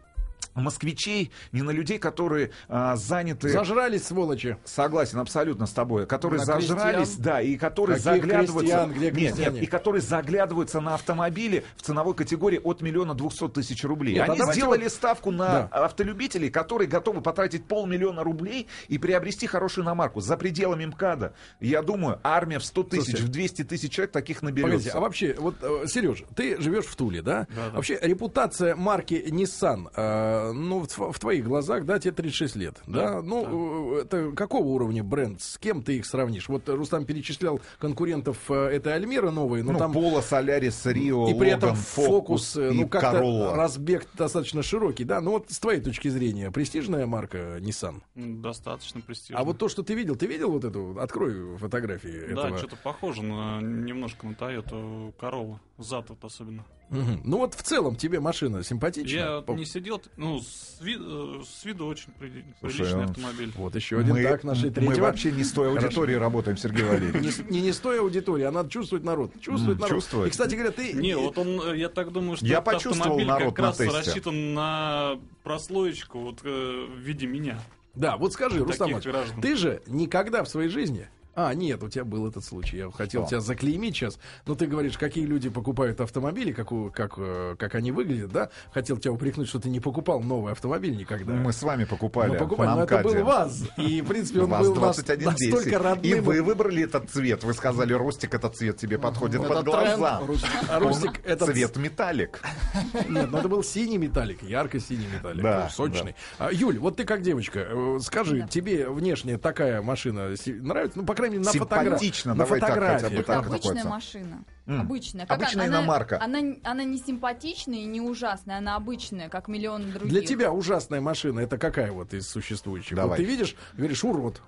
москвичей, 0.55 1.31
не 1.51 1.61
на 1.61 1.71
людей, 1.71 1.99
которые 1.99 2.51
а, 2.67 2.95
заняты... 2.95 3.49
Зажрались, 3.49 4.05
сволочи. 4.05 4.57
Согласен 4.65 5.19
абсолютно 5.19 5.67
с 5.67 5.71
тобой. 5.71 6.07
Которые 6.07 6.39
На 6.39 6.45
зажрались, 6.45 6.95
крестьян? 7.09 7.21
да, 7.23 7.41
и 7.41 7.57
которые 7.57 7.97
Каких 7.97 8.11
заглядываются... 8.23 8.59
крестьян? 8.59 8.91
Где 8.91 9.11
нет, 9.11 9.37
нет, 9.37 9.61
и 9.61 9.65
которые 9.67 10.01
заглядываются 10.01 10.81
на 10.81 10.95
автомобили 10.95 11.63
в 11.75 11.83
ценовой 11.83 12.15
категории 12.15 12.59
от 12.63 12.81
миллиона 12.81 13.13
двухсот 13.13 13.53
тысяч 13.53 13.83
рублей. 13.83 14.15
Нет, 14.15 14.29
Они 14.29 14.41
сделали 14.51 14.87
ставку 14.87 15.29
на 15.31 15.47
Да. 15.71 15.85
автолюбителей, 15.85 16.49
которые 16.49 16.87
готовы 16.87 17.21
потратить 17.21 17.65
полмиллиона 17.65 18.23
рублей 18.23 18.67
и 18.87 18.97
приобрести 18.97 19.45
хорошую 19.47 19.85
иномарку 19.85 20.21
за 20.21 20.37
пределами 20.37 20.85
МКАДа. 20.85 21.33
Я 21.59 21.83
думаю, 21.83 22.19
армия 22.23 22.57
в 22.59 22.65
100 22.65 22.83
тысяч, 22.83 23.03
Слушайте. 23.03 23.23
в 23.25 23.29
200 23.29 23.63
тысяч 23.65 23.91
человек 23.91 24.11
таких 24.11 24.39
Погодите, 24.39 24.65
наберется. 24.65 24.97
а 24.97 25.01
вообще, 25.01 25.35
вот, 25.37 25.55
Сереж, 25.85 26.23
ты 26.35 26.59
живешь 26.59 26.85
в 26.85 26.95
Туле, 26.95 27.21
да? 27.21 27.45
Вообще, 27.73 27.99
репутация 28.01 28.75
марки 28.75 29.23
Nissan, 29.29 29.87
э, 30.27 30.51
ну, 30.51 30.85
в, 30.85 31.11
в 31.11 31.19
твоих 31.19 31.45
глазах, 31.45 31.85
да, 31.85 31.99
тебе 31.99 32.13
36 32.13 32.55
лет, 32.55 32.75
да? 32.87 33.21
Ну, 33.21 33.97
э, 33.97 34.01
это 34.01 34.31
какого 34.31 34.67
уровня 34.67 35.03
бренд? 35.03 35.41
С 35.41 35.57
кем 35.57 35.83
ты 35.83 35.97
их 35.97 36.05
сравнишь? 36.05 36.49
Вот 36.49 36.67
Рустам 36.69 37.05
перечислял 37.05 37.59
конкурентов 37.79 38.37
э, 38.49 38.53
этой 38.53 38.93
Альмира 38.93 39.31
новой, 39.31 39.63
но 39.63 39.73
ну, 39.73 39.79
там... 39.79 39.93
Пола, 39.93 40.21
Солярис, 40.21 40.85
Рио, 40.85 41.29
И 41.29 41.33
при 41.33 41.49
этом 41.49 41.69
Логан, 41.69 41.81
фокус, 41.81 42.55
э, 42.57 42.69
и 42.71 42.73
ну, 42.73 42.87
как-то 42.87 43.11
Королла. 43.11 43.55
разбег 43.55 44.07
достаточно 44.15 44.63
широкий, 44.63 45.03
да? 45.03 45.21
Ну, 45.21 45.31
вот 45.31 45.51
с 45.51 45.59
твоей 45.59 45.81
точки 45.81 46.07
зрения, 46.09 46.51
престижная 46.51 47.05
марка 47.05 47.57
Nissan. 47.59 48.01
Достаточно 48.15 49.01
престижно. 49.01 49.39
А 49.39 49.43
вот 49.43 49.57
то, 49.57 49.69
что 49.69 49.83
ты 49.83 49.93
видел, 49.93 50.15
ты 50.15 50.27
видел 50.27 50.51
вот 50.51 50.63
эту? 50.63 50.97
Открой 50.99 51.57
фотографии 51.57 52.33
Да, 52.33 52.43
этого. 52.43 52.57
что-то 52.57 52.77
похоже 52.77 53.23
на 53.23 53.61
немножко 53.61 54.27
на 54.27 54.31
Toyota 54.31 55.13
Corolla. 55.19 55.59
Зад 55.77 56.09
вот 56.09 56.23
особенно. 56.23 56.65
Мгм. 56.89 57.21
Ну 57.23 57.37
вот 57.37 57.53
в 57.53 57.61
целом 57.61 57.95
тебе 57.95 58.19
машина 58.19 58.63
симпатична? 58.63 59.15
Я 59.15 59.41
По- 59.41 59.51
не 59.51 59.63
сидел, 59.65 60.01
ну, 60.15 60.39
с, 60.41 60.79
ви- 60.81 60.97
э, 60.99 61.43
с 61.45 61.63
виду 61.65 61.85
очень 61.85 62.11
при- 62.13 62.43
Слушай, 62.59 62.77
приличный 62.77 63.03
он- 63.03 63.09
автомобиль. 63.11 63.51
Вот 63.55 63.75
еще 63.75 63.99
один 63.99 64.13
Мы, 64.15 64.23
так 64.23 64.43
нашей 64.43 64.65
мы 64.65 64.71
третьего. 64.71 65.01
вообще 65.05 65.31
не 65.31 65.43
с 65.43 65.51
той 65.51 65.69
аудиторией 65.69 66.17
работаем, 66.17 66.57
Сергей 66.57 66.83
Валерьевич. 66.83 67.37
не, 67.49 67.61
не 67.61 67.71
с 67.71 67.77
той 67.77 67.99
аудитории, 67.99 68.45
а 68.45 68.51
надо 68.51 68.69
чувствовать 68.71 69.03
народ. 69.05 69.33
Чувствовать 69.39 69.75
М, 69.77 69.81
народ. 69.81 69.95
чувствовать. 69.95 70.27
И, 70.29 70.31
кстати 70.31 70.55
говоря, 70.55 70.71
ты... 70.71 70.93
Не, 70.93 71.15
вот 71.15 71.37
он, 71.37 71.61
э, 71.73 71.77
я 71.77 71.89
так 71.89 72.11
думаю, 72.11 72.37
что 72.37 72.45
Я 72.47 72.61
почувствовал 72.61 73.17
автомобиль 73.19 73.27
народ 73.27 73.55
как 73.55 73.65
раз 73.65 73.79
рассчитан 73.79 74.53
на 74.55 75.19
прослоечку 75.43 76.19
вот 76.21 76.39
э, 76.43 76.87
в 76.89 76.97
виде 76.99 77.27
меня. 77.27 77.59
Да, 77.93 78.17
вот 78.17 78.33
скажи, 78.33 78.63
Рустам 78.63 78.99
ты 79.41 79.55
же 79.55 79.81
никогда 79.85 80.43
в 80.43 80.49
своей 80.49 80.69
жизни... 80.69 81.07
А, 81.39 81.53
нет, 81.53 81.83
у 81.83 81.87
тебя 81.87 82.03
был 82.03 82.27
этот 82.27 82.43
случай. 82.43 82.77
Я 82.77 82.89
хотел 82.91 83.21
Что? 83.21 83.29
тебя 83.29 83.39
заклеймить 83.41 83.95
сейчас. 83.95 84.17
Но 84.47 84.55
ты 84.55 84.65
говоришь, 84.65 84.97
какие 84.97 85.23
люди 85.27 85.49
покупают 85.49 86.01
автомобили, 86.01 86.51
как, 86.51 86.71
у- 86.71 86.89
как, 86.89 87.13
э, 87.17 87.55
как 87.59 87.75
они 87.75 87.91
выглядят, 87.91 88.31
да? 88.31 88.49
Хотел 88.73 88.97
тебя 88.97 89.11
упрекнуть, 89.11 89.47
что 89.47 89.59
ты 89.59 89.69
не 89.69 89.79
покупал 89.79 90.19
новый 90.21 90.53
автомобиль 90.53 90.97
никогда. 90.97 91.33
Мы 91.33 91.53
с 91.53 91.61
вами 91.61 91.83
покупали. 91.83 92.31
Ну, 92.31 92.39
покупали, 92.39 92.69
но 92.69 92.83
это 92.85 93.03
был. 93.03 93.23
ВАЗ. 93.23 93.65
И, 93.77 94.01
в 94.01 94.07
принципе, 94.07 94.41
он 94.41 94.49
был 94.49 94.57
нас- 94.57 94.95
2110. 94.97 95.51
настолько 95.53 95.77
родным. 95.77 96.11
И 96.17 96.19
вы 96.19 96.41
выбрали 96.41 96.83
этот 96.85 97.07
цвет. 97.11 97.43
Вы 97.43 97.53
сказали, 97.53 97.93
Ростик, 97.93 98.33
этот 98.33 98.55
цвет 98.55 98.77
тебе 98.77 98.97
подходит 98.97 99.41
Это 99.41 99.53
под 99.53 99.65
глаза. 99.65 100.21
Рус- 100.25 100.43
а 100.67 100.79
этот 101.23 101.49
цвет 101.49 101.77
металлик. 101.77 102.41
Нет, 103.07 103.29
ну 103.29 103.37
это 103.37 103.47
был 103.47 103.61
синий 103.63 103.99
металлик, 103.99 104.41
ярко-синий 104.41 105.05
металлик, 105.13 105.43
Да, 105.43 105.65
ну, 105.65 105.69
сочный. 105.69 106.15
А, 106.39 106.51
Юль, 106.51 106.79
вот 106.79 106.95
ты 106.97 107.03
как 107.05 107.21
девочка, 107.21 107.59
э, 107.69 107.99
скажи, 108.01 108.47
тебе 108.49 108.89
внешне 108.89 109.37
такая 109.37 109.83
машина 109.83 110.33
нравится? 110.47 110.97
Ну, 110.97 111.05
по 111.05 111.13
крайней 111.13 111.26
мере, 111.29 111.43
на 111.43 111.51
фотографии. 111.51 111.89
Симпатично, 112.05 112.33
На 112.33 112.43
давай 112.45 112.59
так 112.59 112.69
обычная 112.77 113.51
находится. 113.51 113.87
машина. 113.87 114.43
М. 114.65 114.81
Обычная. 114.81 115.25
Обычная 115.25 115.65
она, 115.65 115.79
иномарка. 115.79 116.21
Она, 116.21 116.39
она 116.63 116.83
не 116.83 116.97
симпатичная 116.97 117.79
и 117.79 117.85
не 117.85 118.01
ужасная, 118.01 118.57
она 118.57 118.75
обычная, 118.75 119.29
как 119.29 119.47
миллион 119.47 119.91
других. 119.91 120.09
Для 120.09 120.21
тебя 120.21 120.51
ужасная 120.51 121.01
машина 121.01 121.39
это 121.41 121.57
какая 121.57 121.91
вот 121.91 122.13
из 122.13 122.27
существующих? 122.27 122.91
Вот 122.91 122.97
Давай. 123.03 123.17
ты 123.17 123.23
видишь, 123.23 123.55
говоришь, 123.75 124.03
урод. 124.03 124.41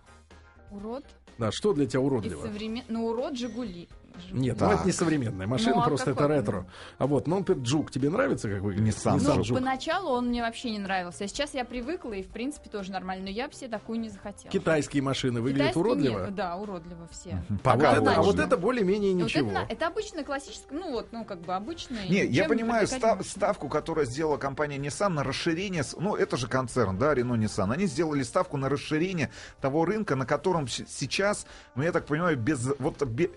Урод 0.72 1.06
Да, 1.38 1.52
что 1.52 1.74
для 1.74 1.86
тебя 1.86 2.02
уродливо? 2.02 2.42
современ... 2.44 2.84
Ну, 2.90 3.08
урод 3.08 3.38
Жигули. 3.38 3.88
Нет, 4.32 4.58
ну 4.60 4.68
Так. 4.68 4.78
это 4.80 4.86
не 4.86 4.92
современная 4.92 5.48
машина, 5.48 5.76
Ну, 5.78 5.82
а 5.82 5.86
просто 5.86 6.12
это 6.12 6.28
ретро. 6.28 6.66
А 6.98 7.08
вот, 7.08 7.28
ну, 7.28 7.40
например, 7.40 7.64
Джук 7.64 7.92
тебе 7.92 8.10
нравится, 8.10 8.50
как 8.50 8.62
выглядит? 8.62 8.96
Nissan 8.96 9.20
Ну, 9.22 9.34
Nissan 9.36 9.40
Juke. 9.42 9.54
поначалу 9.56 10.10
он 10.12 10.28
мне 10.30 10.42
вообще 10.42 10.72
не 10.72 10.80
нравился. 10.80 11.24
А 11.24 11.28
сейчас 11.28 11.54
я 11.54 11.66
привыкла, 11.66 12.14
и 12.14 12.22
в 12.24 12.28
принципе 12.30 12.70
тоже 12.70 12.92
нормально. 12.92 13.26
Но 13.26 13.30
я 13.30 13.48
бы 13.48 13.54
себе 13.54 13.70
такую 13.70 14.00
не 14.00 14.10
захотела. 14.10 14.52
Китайские 14.52 15.04
машины 15.04 15.42
выглядят 15.42 15.70
Китайские 15.70 15.84
уродливо? 15.84 16.26
нет, 16.26 16.36
Да, 16.36 16.56
уродливо 16.56 17.08
все. 17.12 17.32
А 17.32 17.44
вот, 17.50 17.62
Пока 17.62 17.94
это, 17.98 18.14
а 18.16 18.22
вот 18.22 18.40
это 18.40 18.58
более-менее 18.58 19.14
Вот 19.16 19.24
ничего. 19.24 19.50
это, 19.52 19.60
на- 19.62 19.66
это 19.72 19.88
обычная 19.88 20.24
классическая, 20.24 20.76
ну 20.78 20.92
вот, 20.92 21.08
ну 21.12 21.26
как 21.26 21.42
бы 21.42 21.54
обычная. 21.56 22.08
Не, 22.08 22.26
я 22.26 22.46
понимаю 22.46 22.88
став- 22.88 23.26
ставку, 23.26 23.68
которую 23.70 24.06
сделала 24.06 24.38
компания 24.38 24.78
Nissan 24.78 25.10
на 25.10 25.24
расширение, 25.24 25.84
ну 25.98 26.16
это 26.16 26.38
же 26.38 26.48
концерн, 26.48 26.98
да, 26.98 27.14
Renault 27.14 27.40
Nissan. 27.40 27.72
Они 27.74 27.86
сделали 27.86 28.24
ставку 28.24 28.58
на 28.58 28.70
расширение 28.70 29.30
того 29.62 29.86
рынка, 29.86 30.16
на 30.16 30.26
котором 30.26 30.68
сейчас, 30.68 31.46
ну 31.76 31.84
я 31.84 31.92
так 31.92 32.06
понимаю, 32.06 32.38
без 32.38 32.68
вот 32.80 33.02
бе- 33.04 33.32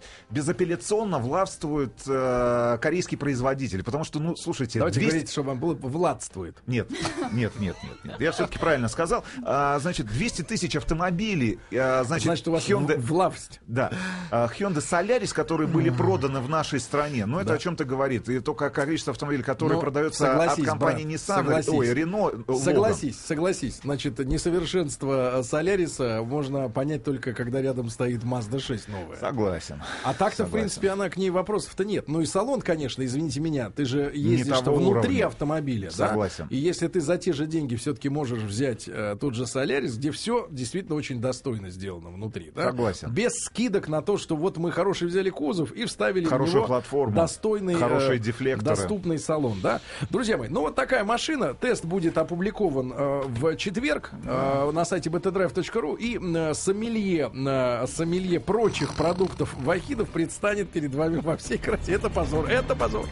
безапелляционно 0.77 1.19
властвуют 1.19 1.93
э, 2.07 2.79
корейские 2.81 3.19
производители, 3.19 3.83
потому 3.83 4.05
что, 4.05 4.19
ну 4.21 4.37
слушайте, 4.37 4.79
Давайте 4.79 5.01
200 5.01 5.11
говорить, 5.13 5.31
чтобы 5.31 5.49
вам 5.49 5.59
было 5.59 5.75
владствует. 5.75 6.57
Нет, 6.67 6.89
нет, 7.33 7.53
нет, 7.59 7.75
нет, 7.83 8.05
нет. 8.05 8.21
Я 8.21 8.33
все-таки 8.33 8.59
правильно 8.59 8.89
сказал. 8.89 9.25
А, 9.45 9.79
значит, 9.79 10.07
200 10.07 10.43
тысяч 10.43 10.77
автомобилей. 10.77 11.59
а, 11.75 12.05
значит, 12.05 12.25
Значит, 12.27 12.49
у 12.49 12.53
вас 12.53 12.69
Hyundai, 12.69 12.99
власть. 12.99 13.61
да, 13.67 13.93
а, 14.31 14.49
Hyundai 14.49 14.79
Solaris, 14.83 15.33
которые 15.35 15.69
были 15.69 15.91
проданы 15.91 16.41
в 16.41 16.49
нашей 16.49 16.81
стране. 16.81 17.27
Ну, 17.27 17.39
это 17.39 17.49
Да. 17.51 17.55
о 17.55 17.59
чем-то 17.59 17.85
говорит. 17.85 18.29
И 18.29 18.41
только 18.41 18.71
количество 18.71 19.13
автомобилей, 19.13 19.43
которые 19.43 19.77
Ну, 19.77 19.81
продаются 19.81 20.43
от 20.43 20.57
компании 20.63 21.05
брат, 21.05 21.15
Nissan, 21.15 21.37
согласись. 21.37 21.69
ой, 21.73 21.89
Renault, 21.93 22.45
Logan. 22.47 22.63
Согласись, 22.63 23.21
согласись. 23.21 23.81
Значит, 23.83 24.19
несовершенство 24.19 25.41
э, 25.41 25.43
Соляриса 25.43 26.23
можно 26.23 26.69
понять 26.69 27.05
только, 27.05 27.33
когда 27.33 27.61
рядом 27.61 27.89
стоит 27.91 28.23
Mazda 28.25 28.59
6 28.61 28.89
новая. 28.89 29.17
Согласен. 29.19 29.83
А 30.05 30.15
так-то, 30.15 30.45
в. 30.45 30.62
Принципе, 30.63 30.91
она 30.91 31.09
к 31.11 31.17
ней 31.17 31.31
вопросов-то 31.31 31.85
нет. 31.85 32.09
Ну 32.09 32.21
и 32.21 32.27
салон, 32.27 32.61
конечно, 32.61 33.05
извините 33.05 33.41
меня, 33.41 33.71
ты 33.71 33.85
же 33.85 34.11
ездишь-то 34.15 34.73
внутри 34.73 35.11
уровня. 35.11 35.27
автомобиля. 35.27 35.91
да? 35.97 36.09
Согласен. 36.09 36.47
И 36.51 36.57
если 36.57 36.89
ты 36.89 37.01
за 37.01 37.19
те 37.19 37.33
же 37.33 37.47
деньги 37.47 37.77
все-таки 37.77 38.09
можешь 38.09 38.43
взять 38.43 38.85
э, 38.89 39.17
тот 39.21 39.35
же 39.35 39.47
Солярис, 39.47 39.97
где 39.97 40.11
все 40.11 40.47
действительно 40.51 40.97
очень 40.97 41.21
достойно 41.21 41.71
сделано 41.71 42.11
внутри. 42.11 42.51
Да? 42.55 42.67
Согласен. 42.67 43.11
Без 43.13 43.33
скидок 43.35 43.89
на 43.89 44.03
то, 44.03 44.17
что 44.17 44.37
вот 44.37 44.57
мы 44.59 44.73
хороший 44.73 45.09
взяли 45.09 45.31
кузов 45.31 45.73
и 45.73 45.85
вставили 45.85 46.25
в 46.27 46.29
Хорошую 46.29 46.57
него 46.57 46.67
платформу, 46.67 47.15
достойный, 47.15 47.75
хорошие 47.75 48.17
э, 48.17 48.19
дефлекторы. 48.19 48.77
доступный 48.77 49.19
салон. 49.19 49.61
Да? 49.63 49.81
Друзья 50.11 50.37
мои, 50.37 50.49
ну 50.49 50.63
вот 50.63 50.75
такая 50.75 51.05
машина. 51.05 51.55
Тест 51.55 51.85
будет 51.85 52.19
опубликован 52.19 52.93
э, 52.95 53.23
в 53.27 53.57
четверг 53.57 54.13
э, 54.25 54.71
на 54.73 54.85
сайте 54.85 55.11
btdrive.ru 55.11 55.99
и 55.99 56.19
э, 56.19 56.55
сомелье, 56.55 57.31
э, 57.35 57.87
сомелье 57.87 58.41
прочих 58.41 58.95
продуктов 58.95 59.55
Вахидов 59.59 60.09
предстанет 60.53 60.71
перед 60.71 60.95
вами 60.95 61.19
во 61.19 61.37
всей 61.37 61.59
красе. 61.59 61.93
Это 61.95 62.11
позор, 62.11 62.49
это 62.49 62.75
позор. 62.77 63.07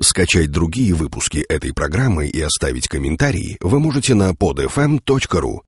Скачать 0.00 0.50
другие 0.50 0.94
выпуски 0.94 1.38
этой 1.48 1.72
программы 1.74 2.28
и 2.28 2.40
оставить 2.40 2.88
комментарии 2.88 3.56
вы 3.60 3.80
можете 3.80 4.14
на 4.14 4.30
podfm.ru. 4.30 5.67